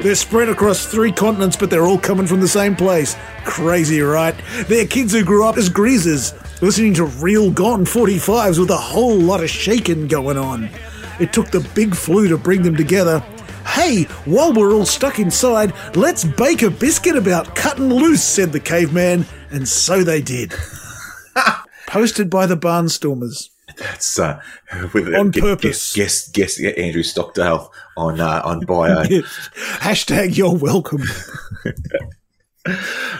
[0.02, 3.16] They're spread across three continents, but they're all coming from the same place.
[3.46, 4.34] Crazy, right?
[4.68, 9.18] They're kids who grew up as greasers, listening to real gone 45s with a whole
[9.18, 10.68] lot of shaking going on.
[11.18, 13.24] It took the big flu to bring them together.
[13.80, 18.60] Hey, while we're all stuck inside, let's bake a biscuit about cutting loose, said the
[18.60, 20.52] caveman, and so they did.
[21.86, 23.48] Posted by the Barnestormers.
[23.78, 24.42] That's uh,
[24.92, 25.94] with On gu- purpose.
[25.94, 29.02] Guess, guess, guess Andrew Stockdale on uh, on bio.
[29.78, 31.04] Hashtag you're welcome.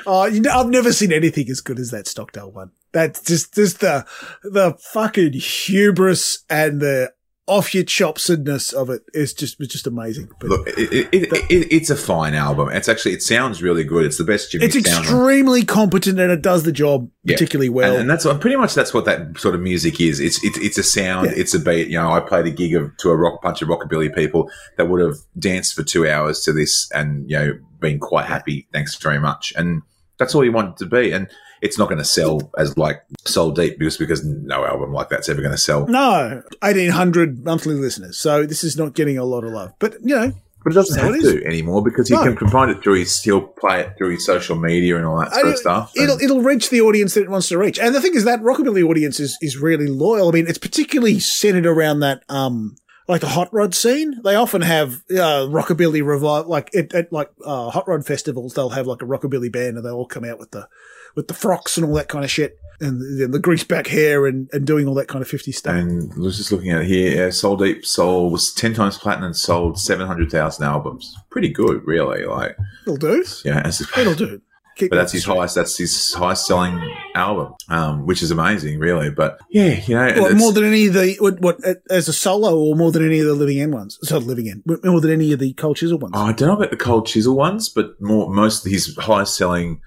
[0.07, 2.73] Oh, you know, I've never seen anything as good as that Stockdale one.
[2.93, 4.05] That's just, just the,
[4.43, 7.15] the fucking hubris and the
[7.47, 9.03] off your chopsidness of it.
[9.13, 10.29] is just, it's just amazing.
[10.39, 12.69] But Look, it, it, it, it, it's a fine album.
[12.71, 14.05] It's actually it sounds really good.
[14.05, 14.99] It's the best Jimmy it's sound.
[14.99, 17.35] on- extremely competent and it does the job Yeah.
[17.35, 17.93] particularly well.
[17.93, 20.21] And, and that's what, pretty much that's what that sort of music is.
[20.21, 21.33] It's it's, it's a sound, Yeah.
[21.39, 21.89] it's a beat.
[21.89, 24.89] You know, I played a gig of, to a rock bunch of rockabilly people that
[24.89, 28.69] would have danced for two hours to this, and you know, been quite happy.
[28.73, 29.53] Thanks very much.
[29.57, 29.83] And
[30.19, 31.11] that's all you want it to be.
[31.11, 31.29] And
[31.63, 35.29] it's not going to sell as like Soul Deep because because no album like that's
[35.29, 35.87] ever going to sell.
[35.87, 38.19] no, 1800 monthly listeners.
[38.19, 39.73] So this is not getting a lot of love.
[39.79, 41.33] But, you know, But it doesn't So have it is.
[41.33, 42.23] to anymore because he No.
[42.23, 43.21] can combine it through his.
[43.23, 45.93] He'll play it through his social media and all that sort I- of stuff.
[45.97, 47.79] It'll And- it'll reach the audience that it wants to reach.
[47.79, 50.29] And the thing is that rockabilly audience is is really loyal.
[50.29, 52.77] I mean, it's particularly centered around that um
[53.09, 54.21] like the hot rod scene.
[54.23, 58.55] They often have uh, rockabilly revive like at, at like uh, hot rod festivals.
[58.55, 60.69] They'll have like a rockabilly band and they'll all come out with the
[61.17, 64.27] with the frocks and all that kind of shit and the, the grease back hair
[64.27, 65.75] and, and doing all that kind of 50 stuff.
[65.75, 67.25] And I was just looking at it here.
[67.25, 71.15] Yeah, Soul Deep Soul was ten times platinum, sold seven hundred thousand albums.
[71.31, 72.25] Pretty good, really.
[72.25, 73.25] Like, It'll do.
[73.45, 74.41] yeah, as It'll do.
[74.77, 75.57] Keep but that's his highest.
[75.57, 76.81] That's his highest selling
[77.15, 79.11] album, um, which is amazing, really.
[79.11, 81.59] But yeah, you know, it's- more than any of the what, what
[81.91, 83.99] as a solo or more than any of the living end ones?
[84.03, 86.13] So living end more than any of the Cold Chisel ones.
[86.17, 89.37] oh, I don't know about the Cold Chisel ones, but more most of his highest
[89.37, 89.83] selling,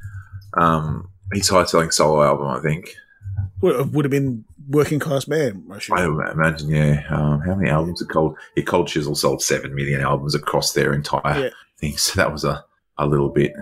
[0.57, 2.95] um, his highest selling solo album, I think.
[3.61, 5.65] would, would have been working class man.
[5.71, 5.97] I should.
[5.97, 7.03] I imagine, yeah.
[7.09, 8.35] Um, how many albums are Cold?
[8.55, 11.49] Yeah, Cold Chisel sold seven million albums across their entire Yeah.
[11.79, 11.97] thing.
[11.97, 12.63] So that was a
[12.97, 13.53] a little bit.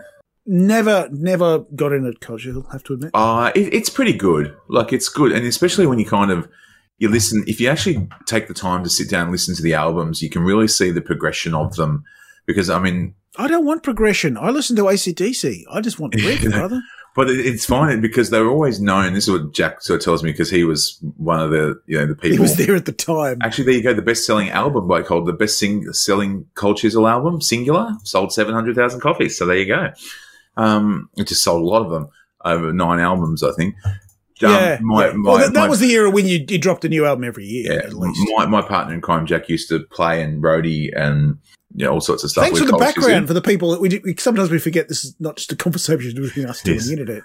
[0.46, 2.66] Never, never got in at Cold Chisel.
[2.72, 3.12] Have to admit.
[3.14, 4.56] Uh, it, it's pretty good.
[4.68, 6.48] Like it's good, and especially when you kind of
[6.98, 7.44] you listen.
[7.48, 10.30] If you actually take the time to sit down and listen to the albums, you
[10.30, 12.04] can really see the progression of them.
[12.48, 14.36] Because I mean, I don't want progression.
[14.38, 15.64] I listen to ACDC.
[15.72, 16.38] I just want Yeah.
[16.50, 16.82] brother.
[17.16, 19.14] But it's fine because they were always known.
[19.14, 21.98] This is what Jack sort of tells me because he was one of the you
[21.98, 22.38] know the people.
[22.38, 23.40] He was there at the time.
[23.44, 23.94] Actually, there you go.
[23.94, 29.02] The best-selling album by Cold, the best-selling Cold Chisel album, singular, sold seven hundred thousand
[29.02, 29.38] copies.
[29.38, 29.90] So there you go.
[30.58, 32.10] Um, it just sold a lot of them
[32.44, 33.76] over nine albums, I think.
[34.44, 35.14] Um, yeah, my, yeah.
[35.14, 37.24] my, well, that, that my- was the era when you, you dropped a new album
[37.24, 38.20] every year, yeah, at least.
[38.36, 41.38] my, my partner in crime, Jack, used to play and roadie and
[41.76, 42.44] you know, all sorts of stuff.
[42.44, 45.04] Thanks for the background for the people that we, do, we sometimes we forget this
[45.06, 46.84] is not just a conversation between us two Yes.
[46.84, 47.24] on the internet.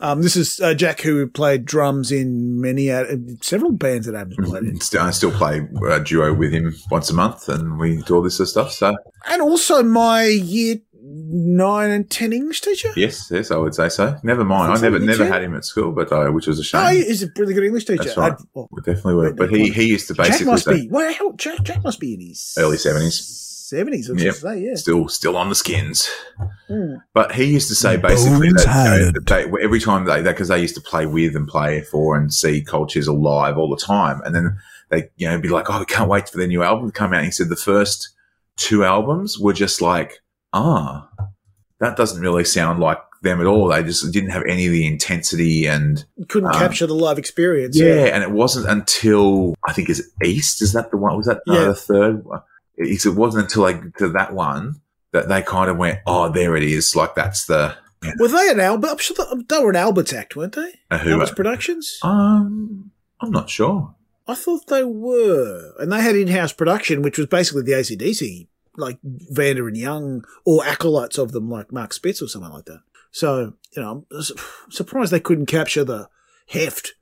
[0.00, 3.04] Um, this is uh, Jack who played drums in many uh,
[3.40, 7.14] several bands that Adam's played in, I still play a duo with him once a
[7.14, 8.72] month, and we do all this sort of stuff.
[8.72, 8.96] So
[9.28, 12.90] and also my year nine and ten English teacher.
[12.96, 14.16] yes, yes, I would say so.
[14.24, 14.72] Never mind.
[14.72, 16.82] I never, never had him at school, but uh, which was a shame.
[16.82, 18.02] No, he's a really good English teacher.
[18.02, 18.34] That's right.
[18.54, 19.32] Well, we definitely were.
[19.32, 20.88] But he, he used to Jack basically must say, be.
[20.88, 23.50] Well, Jack, Jack must be in his Early 70s.
[23.76, 24.34] Seventies, I was Yep.
[24.34, 24.74] say, yeah.
[24.74, 26.08] still still on the skins.
[26.68, 26.94] Hmm.
[27.14, 30.48] But he used to say basically that, you know, that they, every time they because
[30.48, 34.20] they used to play with and play for and see cultures alive all the time,
[34.24, 34.56] and then
[34.90, 37.12] they you know be like, oh, we can't wait for their new album to come
[37.12, 37.18] out.
[37.18, 38.10] And he said the first
[38.56, 40.20] two albums were just like,
[40.52, 41.08] ah,
[41.80, 43.68] that doesn't really sound like them at all.
[43.68, 47.78] They just didn't have any of the intensity and Couldn't Um, capture the live experience.
[47.78, 51.26] yeah, and it wasn't until I think is it East is that the one was
[51.26, 51.64] that uh, Yeah.
[51.66, 52.40] the third one?
[52.82, 54.80] It, it wasn't until like to that one
[55.12, 56.96] that they kind of went, oh, there it is.
[56.96, 57.76] Like that's the
[58.18, 58.88] Were they an Albert?
[58.90, 60.72] I'm sure they, they were an Albert's act, weren't they?
[60.90, 61.12] uh, who.
[61.12, 61.98] Albert's Productions.
[62.02, 62.90] Um,
[63.20, 63.94] I'm not sure.
[64.26, 68.98] I thought they were, and they had in-house production, which was basically the ACDC, like
[69.02, 72.80] Vanda and Young, or acolytes of them, like Mark Spitz or something like that.
[73.10, 74.22] So you know, I'm
[74.70, 76.08] surprised they couldn't capture the
[76.48, 76.94] heft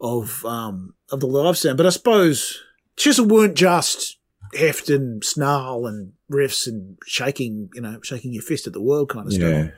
[0.00, 1.76] of um of the live sound.
[1.76, 2.62] But I suppose
[2.96, 4.17] Chisel weren't just
[4.54, 9.08] heft and snarl and riffs and shaking, you know, shaking your fist at the world
[9.08, 9.70] kind of stuff.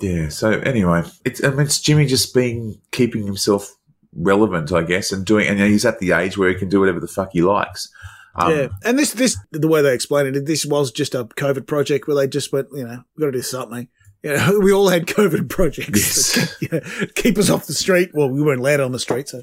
[0.00, 0.28] Yeah, yeah.
[0.28, 3.74] So anyway, it's I mean, it's Jimmy just being keeping himself
[4.14, 5.48] relevant, I guess, and doing.
[5.48, 7.90] And he's at the age where he can do whatever the fuck he likes.
[8.36, 11.66] Um, yeah, and this this the way they explained it, this was just a COVID
[11.66, 13.88] project where they just went, you know, we've got to do something.
[14.22, 16.36] You know, we all had COVID projects.
[16.36, 16.56] Yes.
[16.60, 16.80] you know,
[17.14, 18.10] keep us off the street.
[18.12, 19.42] Well, we weren't allowed on the street, so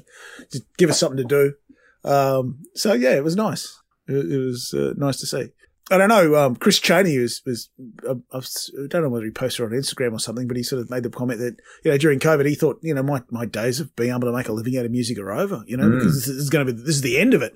[0.50, 1.54] just give us something to do.
[2.04, 3.80] Um, so yeah, it was nice.
[4.08, 5.48] It, it was uh, nice to see.
[5.90, 6.36] I don't know.
[6.36, 7.68] Um, Chris Cheney was was
[8.08, 8.40] uh, I
[8.88, 11.10] don't know whether he posted on Instagram or something, but he sort of made the
[11.10, 14.10] comment that you know during COVID he thought you know my, my days of being
[14.10, 15.62] able to make a living out of music are over.
[15.66, 15.98] You know Mm.
[15.98, 17.54] because this is going to be this is the end of it.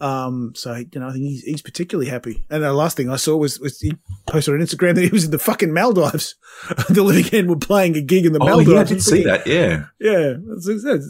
[0.00, 2.44] Um, so you know I think he's, he's particularly happy.
[2.50, 3.92] And the last thing I saw was, was he
[4.26, 6.34] posted on Instagram that he was in the fucking Maldives.
[6.88, 8.70] the Living End were playing a gig in the Oh, Maldives.
[8.72, 9.46] yeah, I did see that.
[9.46, 9.84] Yeah.
[10.00, 10.34] Yeah,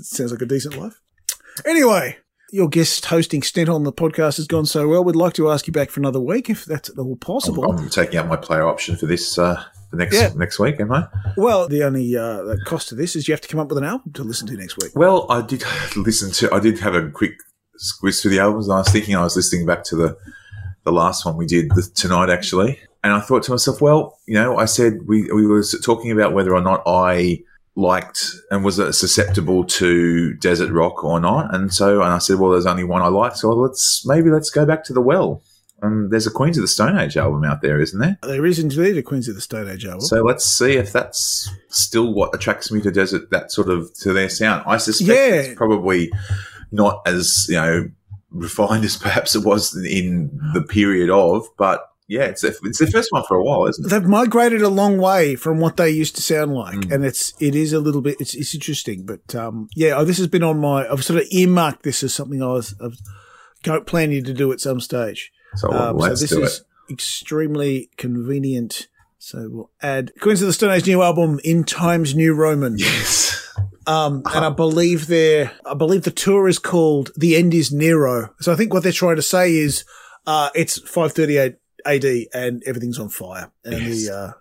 [0.03, 1.01] sounds like a decent life.
[1.65, 2.19] Anyway,
[2.53, 5.03] your guest hosting stint on the podcast has gone so well.
[5.03, 7.65] We'd like to ask you back for another week if that's at all I'm, possible.
[7.71, 10.31] I'm taking out my player option for this uh, the next Yeah.
[10.37, 11.07] next week, am I?
[11.37, 13.79] Well, the only uh, the cost of this is you have to come up with
[13.79, 14.93] an album to listen to next week.
[14.95, 15.65] Well, I did
[15.97, 16.55] listen to.
[16.55, 17.33] I did have a quick
[17.79, 18.71] squiz through the albums.
[18.71, 20.17] I was thinking I was listening back to the
[20.85, 24.35] the last one we did th- tonight, actually, and I thought to myself, well, you
[24.35, 27.43] know, I said we we was talking about whether or not I
[27.77, 32.39] liked and was uh, susceptible to desert rock or not, and so and I said,
[32.39, 35.43] well, there's only one I like, so let's maybe let's go back to the well.
[35.83, 38.17] And there's a Queens of the Stone Age album out there, isn't there?
[38.23, 40.01] There is indeed a Queens of the Stone Age album.
[40.01, 44.15] So let's see if that's still what attracts me to desert, that sort of to
[44.15, 44.65] their sound.
[44.67, 45.35] I suspect Yeah.
[45.43, 46.11] it's probably
[46.73, 47.91] not as you know
[48.31, 52.87] refined as perhaps it was in the period of, but yeah, it's the, it's the
[52.87, 53.89] first one for a while, isn't it?
[53.89, 56.93] They've migrated a long way from what they used to sound like, Mm.
[56.93, 59.05] and it's it is a little bit it's, it's interesting.
[59.05, 60.89] But um, yeah, oh, this has been on my.
[60.89, 63.03] I've sort of earmarked this as something I was, I was
[63.63, 65.33] go- planning to do at some stage.
[65.57, 66.93] So Um, so this is it.
[66.93, 68.89] extremely convenient.
[69.19, 72.79] So we'll add Queens of the Stone Age new album in Times New Roman.
[72.79, 73.43] Yes.
[73.89, 78.35] Um, and I believe their, I believe the tour is called "The End Is Nero."
[78.41, 79.85] So I think what they're trying to say is,
[80.27, 84.07] uh, it's 538 AD and everything's on fire, and Yes.
[84.07, 84.33] the uh,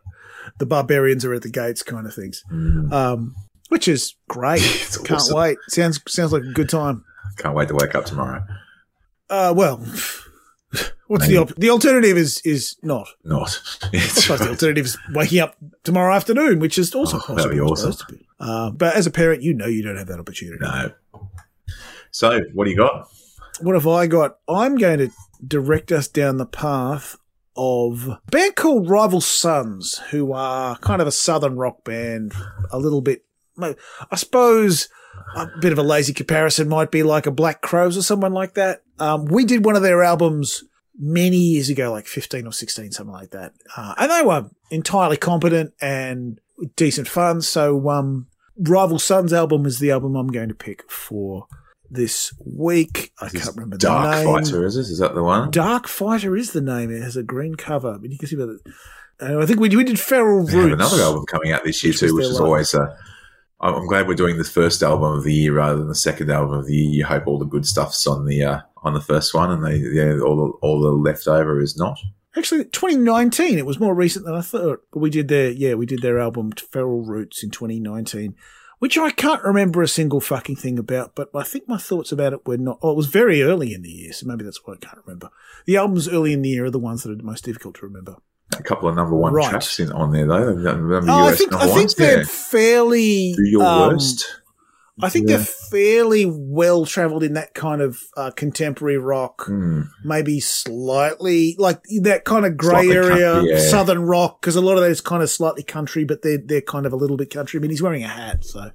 [0.60, 2.44] the barbarians are at the gates, kind of things.
[2.52, 3.36] Mm, Um,
[3.70, 4.62] which is great.
[5.06, 5.38] Can't awesome.
[5.38, 5.58] wait.
[5.70, 7.04] Sounds sounds like a good time.
[7.38, 8.44] Can't wait to wake up tomorrow.
[9.30, 9.78] Uh, well,
[11.08, 13.08] what's the op- the alternative is is not.
[13.24, 13.60] Not.
[13.94, 17.36] I suppose the alternative is waking up tomorrow afternoon, which is also Oh, possible.
[17.38, 17.94] that'd be awesome.
[18.40, 20.60] Uh, but as a parent, you know you don't have that opportunity.
[20.62, 20.92] no.
[22.12, 23.10] So, what do you got?
[23.62, 24.38] What have I got?
[24.48, 25.10] I'm going to
[25.46, 27.18] direct us down the path
[27.56, 32.34] of a band called Rival Sons, who are kind of a southern rock band,
[32.72, 33.26] a little bit,
[33.60, 34.90] I suppose,
[35.36, 38.54] a bit of a lazy comparison might be like a Black Crowes or someone like
[38.56, 38.84] that.
[39.00, 40.64] Um, we did one of their albums
[40.98, 43.54] many years ago, like 15 or 16, something like that.
[43.76, 46.40] Uh, and they were entirely competent and
[46.76, 47.42] decent fun.
[47.42, 51.48] So, um, Rival Sons album is the album I'm going to pick for
[51.96, 53.12] this week.
[53.22, 54.34] I This can't remember Dark the name.
[54.44, 54.82] Fighter, is it?
[54.82, 55.52] Is that the one?
[55.52, 56.92] Dark Fighter is the name.
[56.92, 58.50] It has a green cover, but you can see it.
[59.20, 60.74] And I think we, we did Feral They have Roots.
[60.74, 62.96] another album coming out this year Which too, which is always a.
[63.62, 66.30] I'm I'm glad we're doing the first album of the year rather than the second
[66.30, 66.90] album of the year.
[66.92, 69.78] You hope all the good stuff's on the uh, on the first one, and they
[69.78, 71.98] yeah all the all the leftover is not.
[72.38, 73.58] Actually, 2019.
[73.58, 74.82] It was more recent than I thought.
[74.92, 78.36] But we did their yeah, we did their album Feral Roots in 2019,
[78.80, 81.16] which I can't remember a single fucking thing about.
[81.16, 82.80] But I think my thoughts about it were not.
[82.82, 85.30] Oh, it was very early in the year, so maybe that's why I can't remember.
[85.66, 87.86] The albums early in the year are the ones that are the most difficult to
[87.86, 88.16] remember.
[88.58, 89.50] A couple of number one Right.
[89.50, 90.54] tracks in, on there though.
[90.56, 91.96] The, the Oh, I US think number I think ones.
[91.96, 92.26] they're Yeah.
[92.28, 93.34] fairly.
[93.34, 94.42] Do your um, worst.
[95.02, 95.38] I think Yeah.
[95.38, 99.46] they're fairly well travelled in that kind of uh, contemporary rock.
[99.46, 99.82] Hmm.
[100.06, 103.60] maybe slightly like that kind of grey area, country, yeah.
[103.60, 106.62] southern rock, because a lot of that is kind of slightly country, but they're they're
[106.62, 107.60] kind of a little bit country.
[107.60, 108.72] I mean, he's wearing a hat, so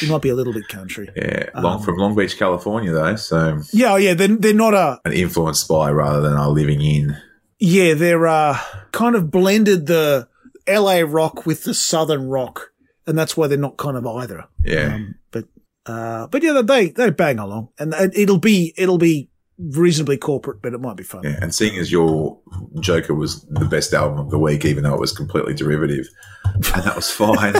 [0.00, 1.08] he might be a little bit country.
[1.16, 3.16] yeah, long Um, from Long Beach, California though.
[3.16, 6.80] So Yeah, oh, yeah, they're they're not a an influenced by rather than a living
[6.80, 7.16] in.
[7.58, 8.58] yeah, they're uh
[8.92, 10.28] kind of blended the
[10.66, 11.02] L.A.
[11.04, 12.71] rock with the southern rock,
[13.06, 14.44] and that's why they're not kind of either.
[14.64, 14.94] Yeah.
[14.94, 15.44] Um, but
[15.86, 20.72] uh, but yeah, they they bang along, and it'll be it'll be reasonably corporate, but
[20.74, 21.22] it might be fun.
[21.24, 22.38] Yeah, and seeing as your
[22.80, 26.06] Joker was the best album of the week, even though it was completely derivative,
[26.44, 27.54] and that was fine.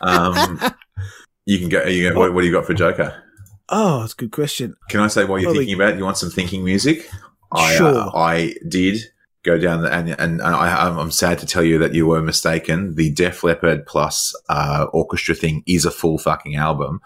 [0.00, 0.60] um,
[1.46, 1.84] you can go.
[1.84, 3.22] You go what, what do you got for Joker?
[3.68, 4.74] Oh, that's a good question.
[4.90, 7.08] Can I say while you're Well, thinking about it, you want some thinking music?
[7.52, 7.94] I, Sure.
[7.94, 8.98] uh, I did
[9.42, 12.94] go down the, and and I, I'm sad to tell you that you were mistaken.
[12.94, 17.00] The Def Leppard plus uh, orchestra thing is a full fucking album.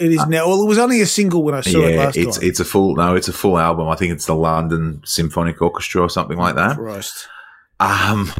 [0.00, 0.46] It is now.
[0.46, 2.48] Well, it was only a single when I saw it last it's time.
[2.48, 3.88] it's a full no, it's a full album.
[3.88, 6.76] I think it's the London Symphonic Orchestra or something like that.
[6.76, 7.26] Christ.
[7.80, 8.32] Um,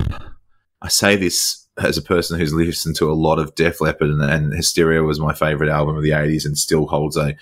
[0.80, 4.22] I say this as a person who's listened to a lot of Def Leppard, and,
[4.22, 7.34] and Hysteria was my favorite album of the '80s, and still holds a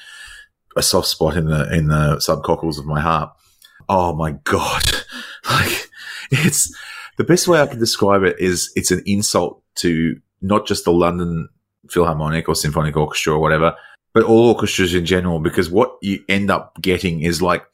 [0.76, 3.30] a soft spot in the in the subcockles of my heart.
[3.88, 4.84] Oh my god!
[5.48, 5.88] Like
[6.30, 6.74] it's
[7.16, 10.92] the best way I can describe it is it's an insult to not just the
[10.92, 11.48] London
[11.90, 13.74] Philharmonic or Symphonic Orchestra or whatever,
[14.12, 15.38] but all orchestras in general.
[15.40, 17.64] Because what you end up getting is like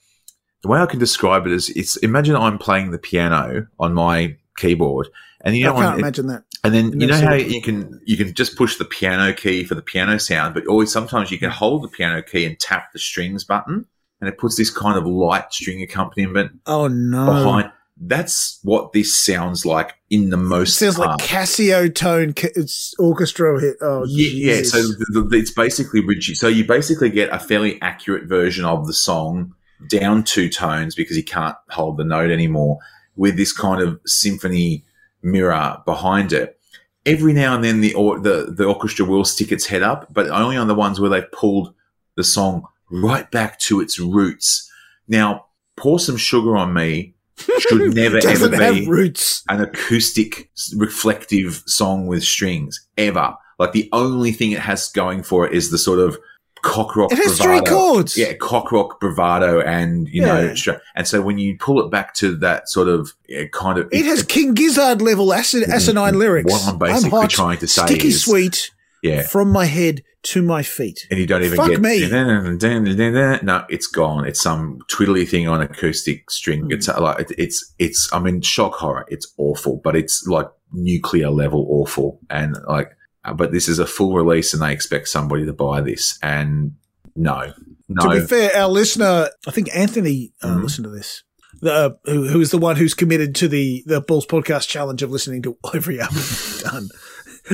[0.62, 4.36] the way I can describe it is it's imagine I'm playing the piano on my
[4.56, 5.08] keyboard,
[5.40, 6.44] and you know, I can't on- imagine that.
[6.62, 9.74] and then you know how you can you can just push the piano key for
[9.74, 12.98] the piano sound, but always sometimes you can hold the piano key and tap the
[13.00, 13.86] strings button,
[14.20, 17.26] and it puts this kind of light string accompaniment Oh no!
[17.26, 17.72] behind.
[18.04, 21.20] That's what this sounds like in the most Sounds like part.
[21.20, 23.76] Casio tone ca- it's orchestra hit.
[23.80, 24.62] Oh Yeah, yeah.
[24.64, 26.40] So the, the, it's basically reduced.
[26.40, 29.54] So you basically get a fairly accurate version of the song
[29.88, 32.78] down two tones because he can't hold the note anymore
[33.14, 34.84] with this kind of symphony
[35.22, 36.58] mirror behind it.
[37.06, 40.28] Every now and then the or, the the orchestra will stick its head up, but
[40.28, 41.72] only on the ones where they've pulled
[42.16, 44.70] the song right back to its roots.
[45.06, 49.42] Now, pour some sugar on me should never ever be roots.
[49.48, 53.34] an acoustic reflective song with strings ever.
[53.58, 56.18] Like the only thing it has going for it is the sort of
[56.62, 57.58] cock rock It has bravado.
[57.64, 58.16] three chords.
[58.16, 60.54] Yeah, cock rock bravado, and you know, Yeah.
[60.54, 63.88] stra- and so when you pull it back to that sort of yeah, kind of,
[63.92, 65.72] It has King Gizzard level acid, mm-hmm.
[65.72, 66.50] acinine lyrics.
[66.52, 68.70] What I'm basically hot, trying to say sticky is- sweet
[69.02, 71.06] yeah, from my head to my feet.
[71.10, 72.08] and you don't even Fuck get me.
[73.42, 74.26] No, it's gone.
[74.26, 76.62] It's some twiddly thing on acoustic string.
[76.64, 76.72] Hmm.
[76.72, 78.08] It's uh, like it's it's.
[78.12, 79.04] I mean, shock horror.
[79.08, 82.90] It's awful, but it's like nuclear level awful, and like.
[83.24, 86.72] uh, But this is a full release, and they expect somebody to buy this, and
[87.16, 87.52] no,
[87.88, 88.02] no.
[88.14, 90.62] To be fair, our listener, I think Anthony, uh, Mhm.
[90.62, 91.22] listened to this.
[91.60, 95.02] The, uh, who, who is the one who's committed to the the Bulls Podcast challenge
[95.02, 96.22] of listening to every album
[96.62, 96.88] done.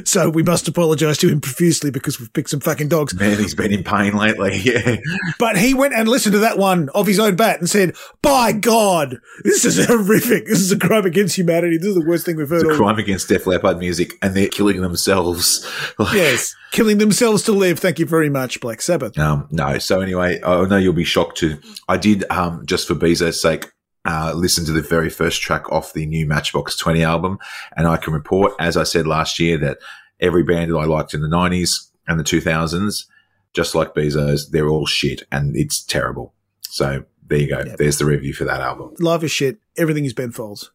[0.09, 3.15] So we must apologise to him profusely because we've picked some fucking dogs.
[3.15, 4.57] man, he's been in pain lately.
[4.69, 4.97] Yeah,
[5.39, 8.53] But he went and listened to that one of his own bat and said, "By
[8.53, 10.47] God, this is horrific.
[10.47, 11.79] This is a crime against humanity.
[11.79, 14.35] This is the worst thing we've heard." it's a crime against Def Leppard music, and
[14.35, 15.67] they're killing themselves.
[16.13, 17.79] Yes, killing themselves to live.
[17.79, 19.19] Thank you very much, Black Sabbath.
[19.19, 19.79] Um, no.
[19.79, 21.59] So anyway, I know you'll be shocked too.
[21.89, 23.71] I did, um, just for Bezo's sake,
[24.05, 27.39] uh, listen to the very first track off the new Matchbox 20 album.
[27.77, 29.79] And I can report, as I said last year, that
[30.21, 33.05] every band that I liked in the 90s and the 2000s,
[33.53, 36.35] just like Bezos, they're all shit and it's terrible.
[36.63, 37.63] So there you go.
[37.65, 37.77] Yep.
[37.77, 38.95] There's the review for that album.
[38.99, 39.59] Life is shit.
[39.77, 40.71] Everything is Ben Folds.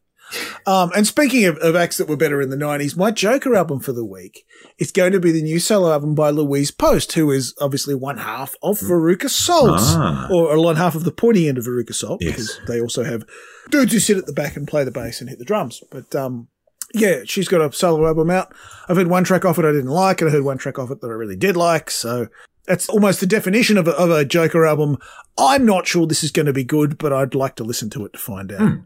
[0.66, 3.80] Um, and speaking of, of acts that were better in the 90s, my Joker album
[3.80, 4.44] for the week
[4.78, 8.18] is going to be the new solo album by Louise Post, who is obviously one
[8.18, 10.28] half of Veruca Salt, Ah.
[10.32, 12.32] or one half of the pointy end of Veruca Salt, Yes.
[12.32, 13.24] because they also have
[13.70, 15.82] dudes who sit at the back and play the bass and hit the drums.
[15.90, 16.48] But um,
[16.94, 18.52] yeah, she's got a solo album out.
[18.88, 20.90] I've heard one track off it I didn't like, and I heard one track off
[20.90, 21.90] it that I really did like.
[21.90, 22.28] So
[22.66, 24.96] that's almost the definition of a, of a Joker album.
[25.38, 28.04] I'm not sure this is going to be good, but I'd like to listen to
[28.06, 28.60] it to find out.
[28.60, 28.76] Hmm.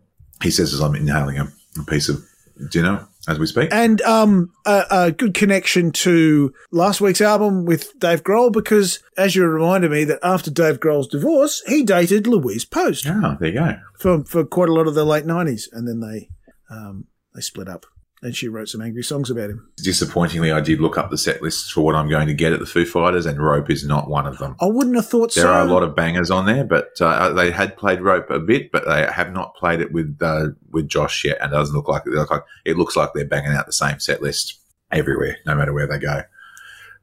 [0.42, 1.48] He says as I'm inhaling a,
[1.80, 2.24] a piece of
[2.70, 3.68] dinner as we speak.
[3.72, 9.36] And um, a, a good connection to last week's album with Dave Grohl because, as
[9.36, 13.54] you reminded me, that after Dave Grohl's divorce, he dated Louise Post Ah, there you
[13.58, 13.76] go.
[13.98, 16.28] for for quite a lot of the late nineties, and then they
[16.70, 17.86] um, they split up,
[18.22, 19.68] and she wrote some angry songs about him.
[19.76, 22.60] Disappointingly, I did look up the set lists for what I'm going to get at
[22.60, 24.56] the Foo Fighters, and Rope is not one of them.
[24.60, 25.48] I wouldn't have thought There so.
[25.48, 28.40] There are a lot of bangers on there, but uh, they had played Rope a
[28.40, 31.74] bit, but they have not played it with uh, with Josh yet, and it doesn't
[31.74, 32.10] look like it.
[32.12, 34.58] Look like it looks like they're banging out the same set list
[34.90, 36.22] everywhere, no matter where they go,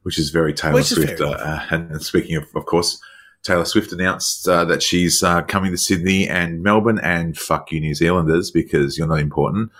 [0.04, 1.19] which is very Taylor is Swift.
[1.19, 2.99] fair Uh, uh, and speaking of, of course,
[3.43, 7.80] Taylor Swift announced uh, that she's uh, coming to Sydney and Melbourne, and fuck you,
[7.80, 9.71] New Zealanders, because you're not important.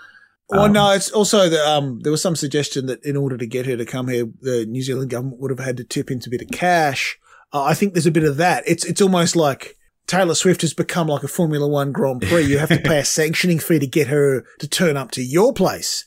[0.48, 3.46] Well, Um, no, it's also that um, there was some suggestion that in order to
[3.46, 6.28] get her to come here, the New Zealand government would have had to tip into
[6.28, 7.18] a bit of cash.
[7.52, 8.64] Uh, I think there's a bit of that.
[8.66, 12.42] It's it's almost like Taylor Swift has become like a Formula One Grand Prix.
[12.42, 15.52] You have to pay a sanctioning fee to get her to turn up to your
[15.52, 16.04] place,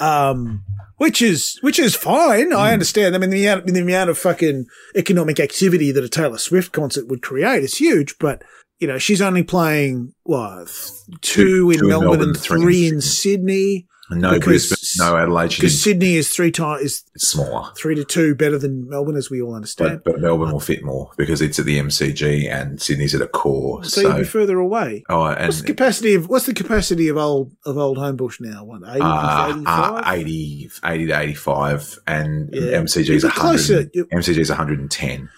[0.00, 0.64] um,
[0.96, 2.50] which is which is fine.
[2.50, 2.56] Hmm.
[2.56, 3.14] I understand.
[3.14, 7.08] I mean, the amount, the amount of fucking economic activity that a Taylor Swift concert
[7.08, 8.42] would create is huge, but.
[8.82, 10.66] You know, she's only playing what
[11.20, 13.06] two, Two- in two Melbourne, Melbourne, and three in three in Sydney.
[13.54, 13.86] Sydney.
[14.10, 15.50] No Because- Brisbane, no Adelaide.
[15.50, 17.70] Because Sydney is three times is it's smaller.
[17.78, 20.00] three to two better than Melbourne, as we all understand.
[20.04, 23.84] But, but Melbourne will fit more because it's at the MCG and Sydney's at Accor.
[23.86, 25.04] so, So, you'd be further away.
[25.08, 28.64] oh, What's the and capacity of what's the capacity of old of old Homebush now?
[28.64, 29.64] What 80, uh, 85?
[29.66, 32.62] uh, 80, 80 to 85 and Yeah.
[32.82, 33.74] MCG You'd is be closer.
[33.76, 33.90] 100.
[33.94, 35.28] You- MCG is 110.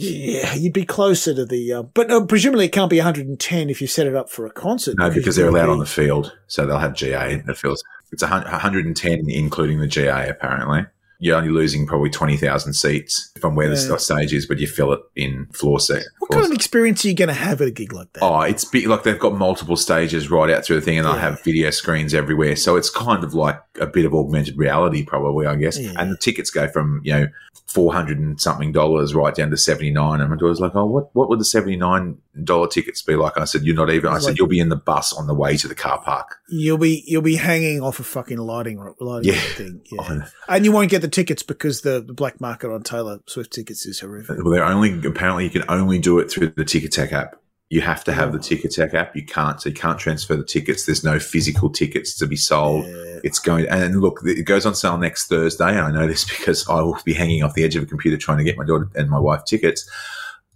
[0.00, 1.72] Yeah, you'd be closer to the.
[1.72, 4.50] Uh, but uh, presumably it can't be 110 if you set it up for a
[4.50, 4.96] concert.
[4.96, 6.38] No, because they're allowed be- on the field.
[6.46, 7.82] So they'll have GA in the fields.
[8.12, 10.86] It's a 110 including the GA apparently.
[11.20, 13.74] You're only losing probably 20,000 seats from where Yeah.
[13.88, 15.94] the stage is, but you fill it in floor seat.
[16.20, 18.22] Well, What kind of experience are you going to have at a gig like that?
[18.22, 18.86] Oh, it's big.
[18.86, 21.18] Like they've got multiple stages right out through the thing, and they Yeah.
[21.20, 22.54] have video screens everywhere.
[22.54, 25.76] So it's kind of like a bit of augmented reality, probably, I guess.
[25.78, 25.92] Yeah.
[25.96, 27.26] And the tickets go from you know
[27.66, 30.20] four hundred and something dollars right down to seventy nine.
[30.20, 33.36] And my daughter's like, "Oh, what what would the seventy nine dollar tickets be like?"
[33.36, 35.34] I said, "You're not even." I said, like- "You'll be in the bus on the
[35.34, 39.32] way to the car park." You'll be you'll be hanging off a fucking lighting lighting
[39.34, 39.40] Yeah.
[39.40, 40.26] thing, Oh, yeah.
[40.48, 43.84] And you won't get the tickets because the, the black market on Taylor Swift tickets
[43.86, 44.38] is horrific.
[44.42, 47.36] Well, they're only apparently you can only do it through the Ticketek app.
[47.70, 48.40] You have to have the Oh.
[48.40, 49.14] Ticketek app.
[49.14, 49.60] You can't.
[49.60, 50.86] So you can't transfer the tickets.
[50.86, 52.86] There's no physical tickets to be sold.
[52.86, 53.20] Yeah.
[53.24, 56.66] It's going and look, it goes on sale next Thursday, and I know this because
[56.68, 58.88] I will be hanging off the edge of a computer trying to get my daughter
[58.94, 59.86] and my wife tickets.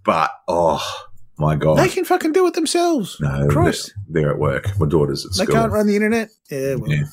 [0.04, 0.82] But oh
[1.42, 3.18] my god, They can fucking do it themselves.
[3.20, 3.92] no, they're, Christ.
[4.08, 4.78] they're at work.
[4.78, 5.54] My daughter's at They school.
[5.60, 6.30] can't run the internet.
[6.50, 7.04] Yeah, well, Yeah.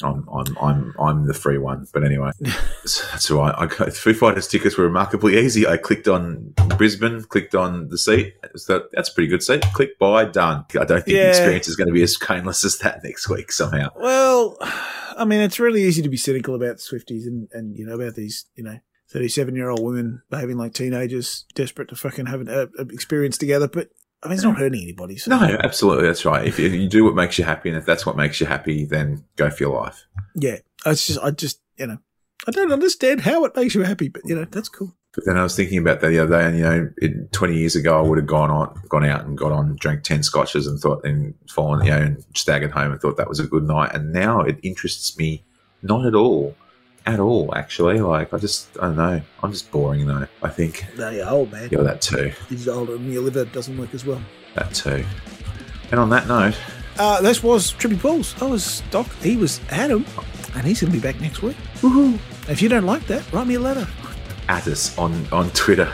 [0.00, 1.86] I'm, I'm, I'm, I'm the free one.
[1.92, 2.30] But anyway,
[2.84, 3.52] so right.
[3.58, 5.66] I got, Foo Fighters tickets were remarkably easy.
[5.66, 8.34] I clicked on Brisbane, clicked on the seat.
[8.54, 9.62] So that's a pretty good seat.
[9.72, 10.66] Click buy, done.
[10.78, 11.24] I don't think Yeah.
[11.24, 13.88] the experience is going to be as painless as that next week somehow.
[13.96, 17.94] Well, I mean, it's really easy to be cynical about Swifties and, and you know,
[17.96, 18.78] about these, you know,
[19.10, 23.68] 37 year old women behaving like teenagers, desperate to fucking have an uh, experience together.
[23.68, 23.90] But
[24.22, 25.16] I mean, it's not hurting anybody.
[25.16, 25.30] So.
[25.30, 26.06] No, absolutely.
[26.06, 26.46] That's right.
[26.46, 28.84] If, if you do what makes you happy, and if that's what makes you happy,
[28.84, 30.06] then go for your life.
[30.34, 30.56] Yeah.
[30.86, 31.98] It's just, I just, you know,
[32.46, 34.94] I don't understand how it makes you happy, but, you know, that's cool.
[35.14, 37.56] But then I was thinking about that the other day, and you know, in, twenty
[37.56, 40.66] years ago, I would have gone on, gone out and got on, drank ten scotches,
[40.66, 43.64] and thought, and fallen, you know, and staggered home, and thought that was a good
[43.64, 43.94] night.
[43.94, 45.44] And now it interests me
[45.82, 46.54] not at all,
[47.08, 47.52] at all.
[47.54, 50.26] Actually, like I just, I don't know, I'm just boring though.
[50.42, 51.68] I think No, you're old, man.
[51.72, 54.20] you're that too, He's older and your liver doesn't work as well.
[54.54, 55.04] that too.
[55.90, 56.54] And on that note,
[56.98, 58.34] Uh, this was Tripping Balls.
[58.42, 59.06] I was Doc.
[59.22, 60.04] He was Adam,
[60.54, 61.56] and he's going to be back next week.
[61.80, 62.18] Woohoo!
[62.48, 63.86] If you don't like that, write me a letter.
[64.48, 65.88] at us on on Twitter.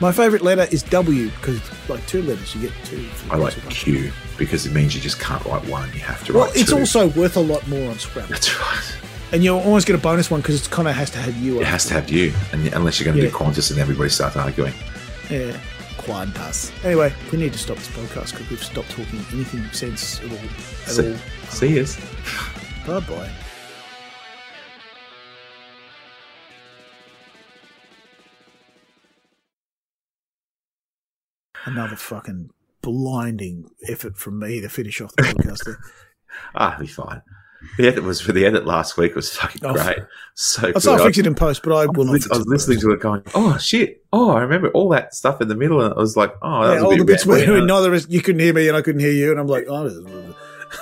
[0.00, 2.54] My favourite letter is W because it's like two letters.
[2.54, 3.06] You get two.
[3.30, 3.72] I like price of one.
[3.72, 6.60] Q because it means you just can't write one; you have to Well, write Well,
[6.60, 6.78] it's two.
[6.78, 8.96] also worth a lot more on Scrabble, that's right.
[9.32, 11.60] And you'll always get a bonus one because it kind of has to have you.
[11.60, 13.30] It has to have you, and unless you're going to Yeah.
[13.30, 14.74] do Qantas and everybody starts arguing.
[15.30, 15.58] Yeah,
[15.98, 16.70] Quantas.
[16.84, 20.38] Anyway, we need to stop this podcast because we've stopped talking anything sense at all.
[20.38, 21.18] At See, all.
[21.50, 21.96] see us.
[22.86, 23.30] Bye bye.
[31.64, 32.50] Another fucking
[32.82, 35.76] blinding effort from me to finish off the podcast.
[36.54, 37.22] Ah, it'll be fine.
[37.78, 39.98] The edit was for the edit last week was fucking Oh, great.
[40.34, 41.04] So I'll good.
[41.04, 42.12] fixing it in post, but I will I not.
[42.12, 45.40] was, I was listening to it going, oh shit, oh I remember all that stuff
[45.40, 47.04] in the middle, and I was like, oh, that Yeah, was a all bit the
[47.04, 49.66] bits where neither you couldn't hear me and I couldn't hear you, and I'm like,
[49.68, 49.88] oh,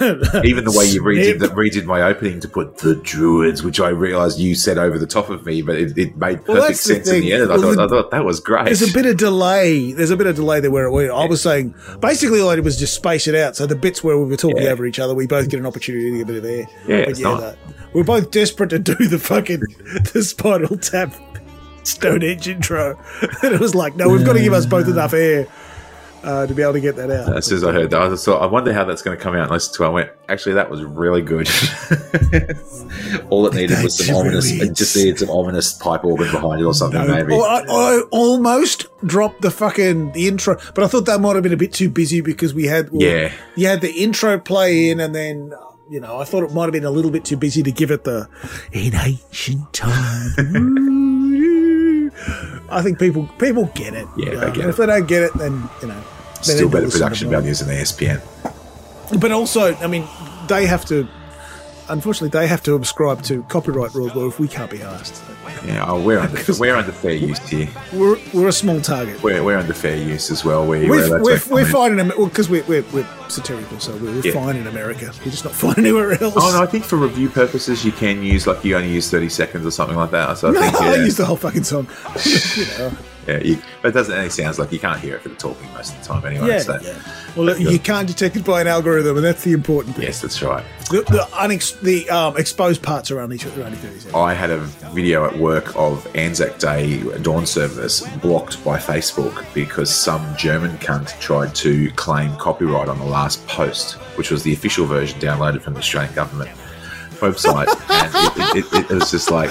[0.44, 3.88] Even the way you redid, the, redid my opening to put the druids, which I
[3.90, 7.08] realised you said over the top of me, but it, it made perfect Well, sense
[7.08, 7.42] in the end.
[7.44, 7.50] edit.
[7.50, 8.64] I, Well, thought, the- I thought that was great.
[8.66, 9.92] There's a bit of delay.
[9.92, 11.10] There's a bit of delay there where it went.
[11.10, 13.56] I was saying basically all I did was just space it out.
[13.56, 14.70] So the bits where we were talking Yeah.
[14.70, 16.66] over each other, we both get an opportunity to get a bit of air.
[16.86, 17.40] Yeah, But nice.
[17.40, 17.58] that-
[17.92, 19.60] we're both desperate to do the fucking
[20.12, 21.14] the Spinal Tap
[21.84, 22.98] Stonehenge intro,
[23.42, 25.46] and it was like, no, we've got to give us both enough air
[26.24, 27.36] uh, to be able to get that out.
[27.36, 29.34] As soon as I heard that, I thought, I wonder how that's going to come
[29.34, 29.42] out.
[29.42, 31.48] And listened to it, I went, actually, that was really good.
[33.30, 36.30] All it needed was That's some ominous, really- it just needed some ominous pipe organ
[36.32, 37.34] behind it or something, maybe.
[37.34, 41.42] Oh, I, I almost dropped the fucking the intro, but I thought that might have
[41.42, 43.32] been a bit too busy because we had well, Yeah.
[43.56, 45.52] you had the intro play in, and then
[45.90, 47.90] you know I thought it might have been a little bit too busy to give
[47.90, 48.28] it the
[48.72, 50.30] in ancient time.
[52.70, 54.06] I think people people get it.
[54.16, 56.02] Yeah, they get and If they don't get it, then you know.
[56.46, 58.20] Then Still they better production values than ESPN.
[59.20, 60.06] But also, I mean,
[60.48, 61.08] they have to.
[61.86, 64.14] Unfortunately, they have to subscribe to copyright rules.
[64.14, 65.22] Well, if we can't be asked,
[65.66, 67.68] Yeah, oh, we're under we're under fair use here.
[67.92, 69.22] we're, we're a small target.
[69.22, 70.66] We're, we're under fair use as well.
[70.66, 74.12] We, We're, we're, we're, we're fine in America because we're, we're, we're satirical, so we're,
[74.12, 74.32] we're Yeah.
[74.32, 75.12] fine in America.
[75.26, 76.32] We're just not fine anywhere else.
[76.38, 79.28] Oh no, I think for review purposes, you can use like you only use thirty
[79.28, 80.38] seconds or something like that.
[80.38, 81.86] So I No, think I yeah, use the whole fucking song.
[82.56, 82.92] you know.
[83.26, 84.16] Yeah you, but it doesn't.
[84.16, 86.48] It sounds like you can't hear it for the talking most of the time anyway.
[86.48, 86.78] Yeah, so.
[86.82, 86.98] yeah.
[87.36, 90.04] Well, look, you can't detect it by an algorithm, and that's the important thing.
[90.04, 90.64] Yes, that's right.
[90.90, 94.14] The, the, unex- the um, exposed parts are only, are only 30 seconds.
[94.14, 94.58] I had a
[94.92, 101.18] video at work of Anzac Day dawn service blocked by Facebook because some German cunt
[101.20, 105.74] tried to claim copyright on the last post, which was the official version downloaded from
[105.74, 106.50] the Australian government
[107.20, 107.66] website.
[107.90, 109.50] and it, it, it, it was just like,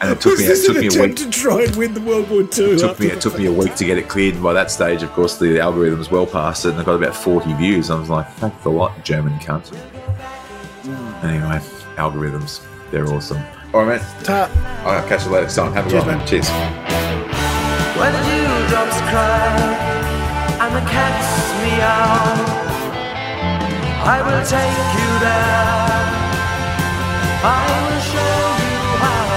[0.00, 1.16] and it took Was me, it took me a week.
[1.16, 2.46] to try and win the World War II?
[2.72, 4.34] It took me, it took me a week to get it cleared.
[4.34, 6.94] And by that stage, of course, the algorithm was well past it, and I got
[6.94, 7.90] about 40 views.
[7.90, 9.68] I was like, thank the lot, German cunt.
[9.74, 11.26] Hmm.
[11.26, 11.58] Anyway,
[11.96, 12.60] algorithms,
[12.90, 13.42] they're awesome.
[13.72, 14.24] All right, man.
[14.24, 14.50] Ta-
[14.84, 15.48] I'll catch you later.
[15.48, 16.26] Son, have a Cheers, good one.
[16.26, 16.48] Cheers.
[17.98, 19.88] When the dewdrops cry,
[20.60, 22.58] and the cats meow.
[24.04, 26.01] I will take you there.
[27.44, 29.31] I will show you how.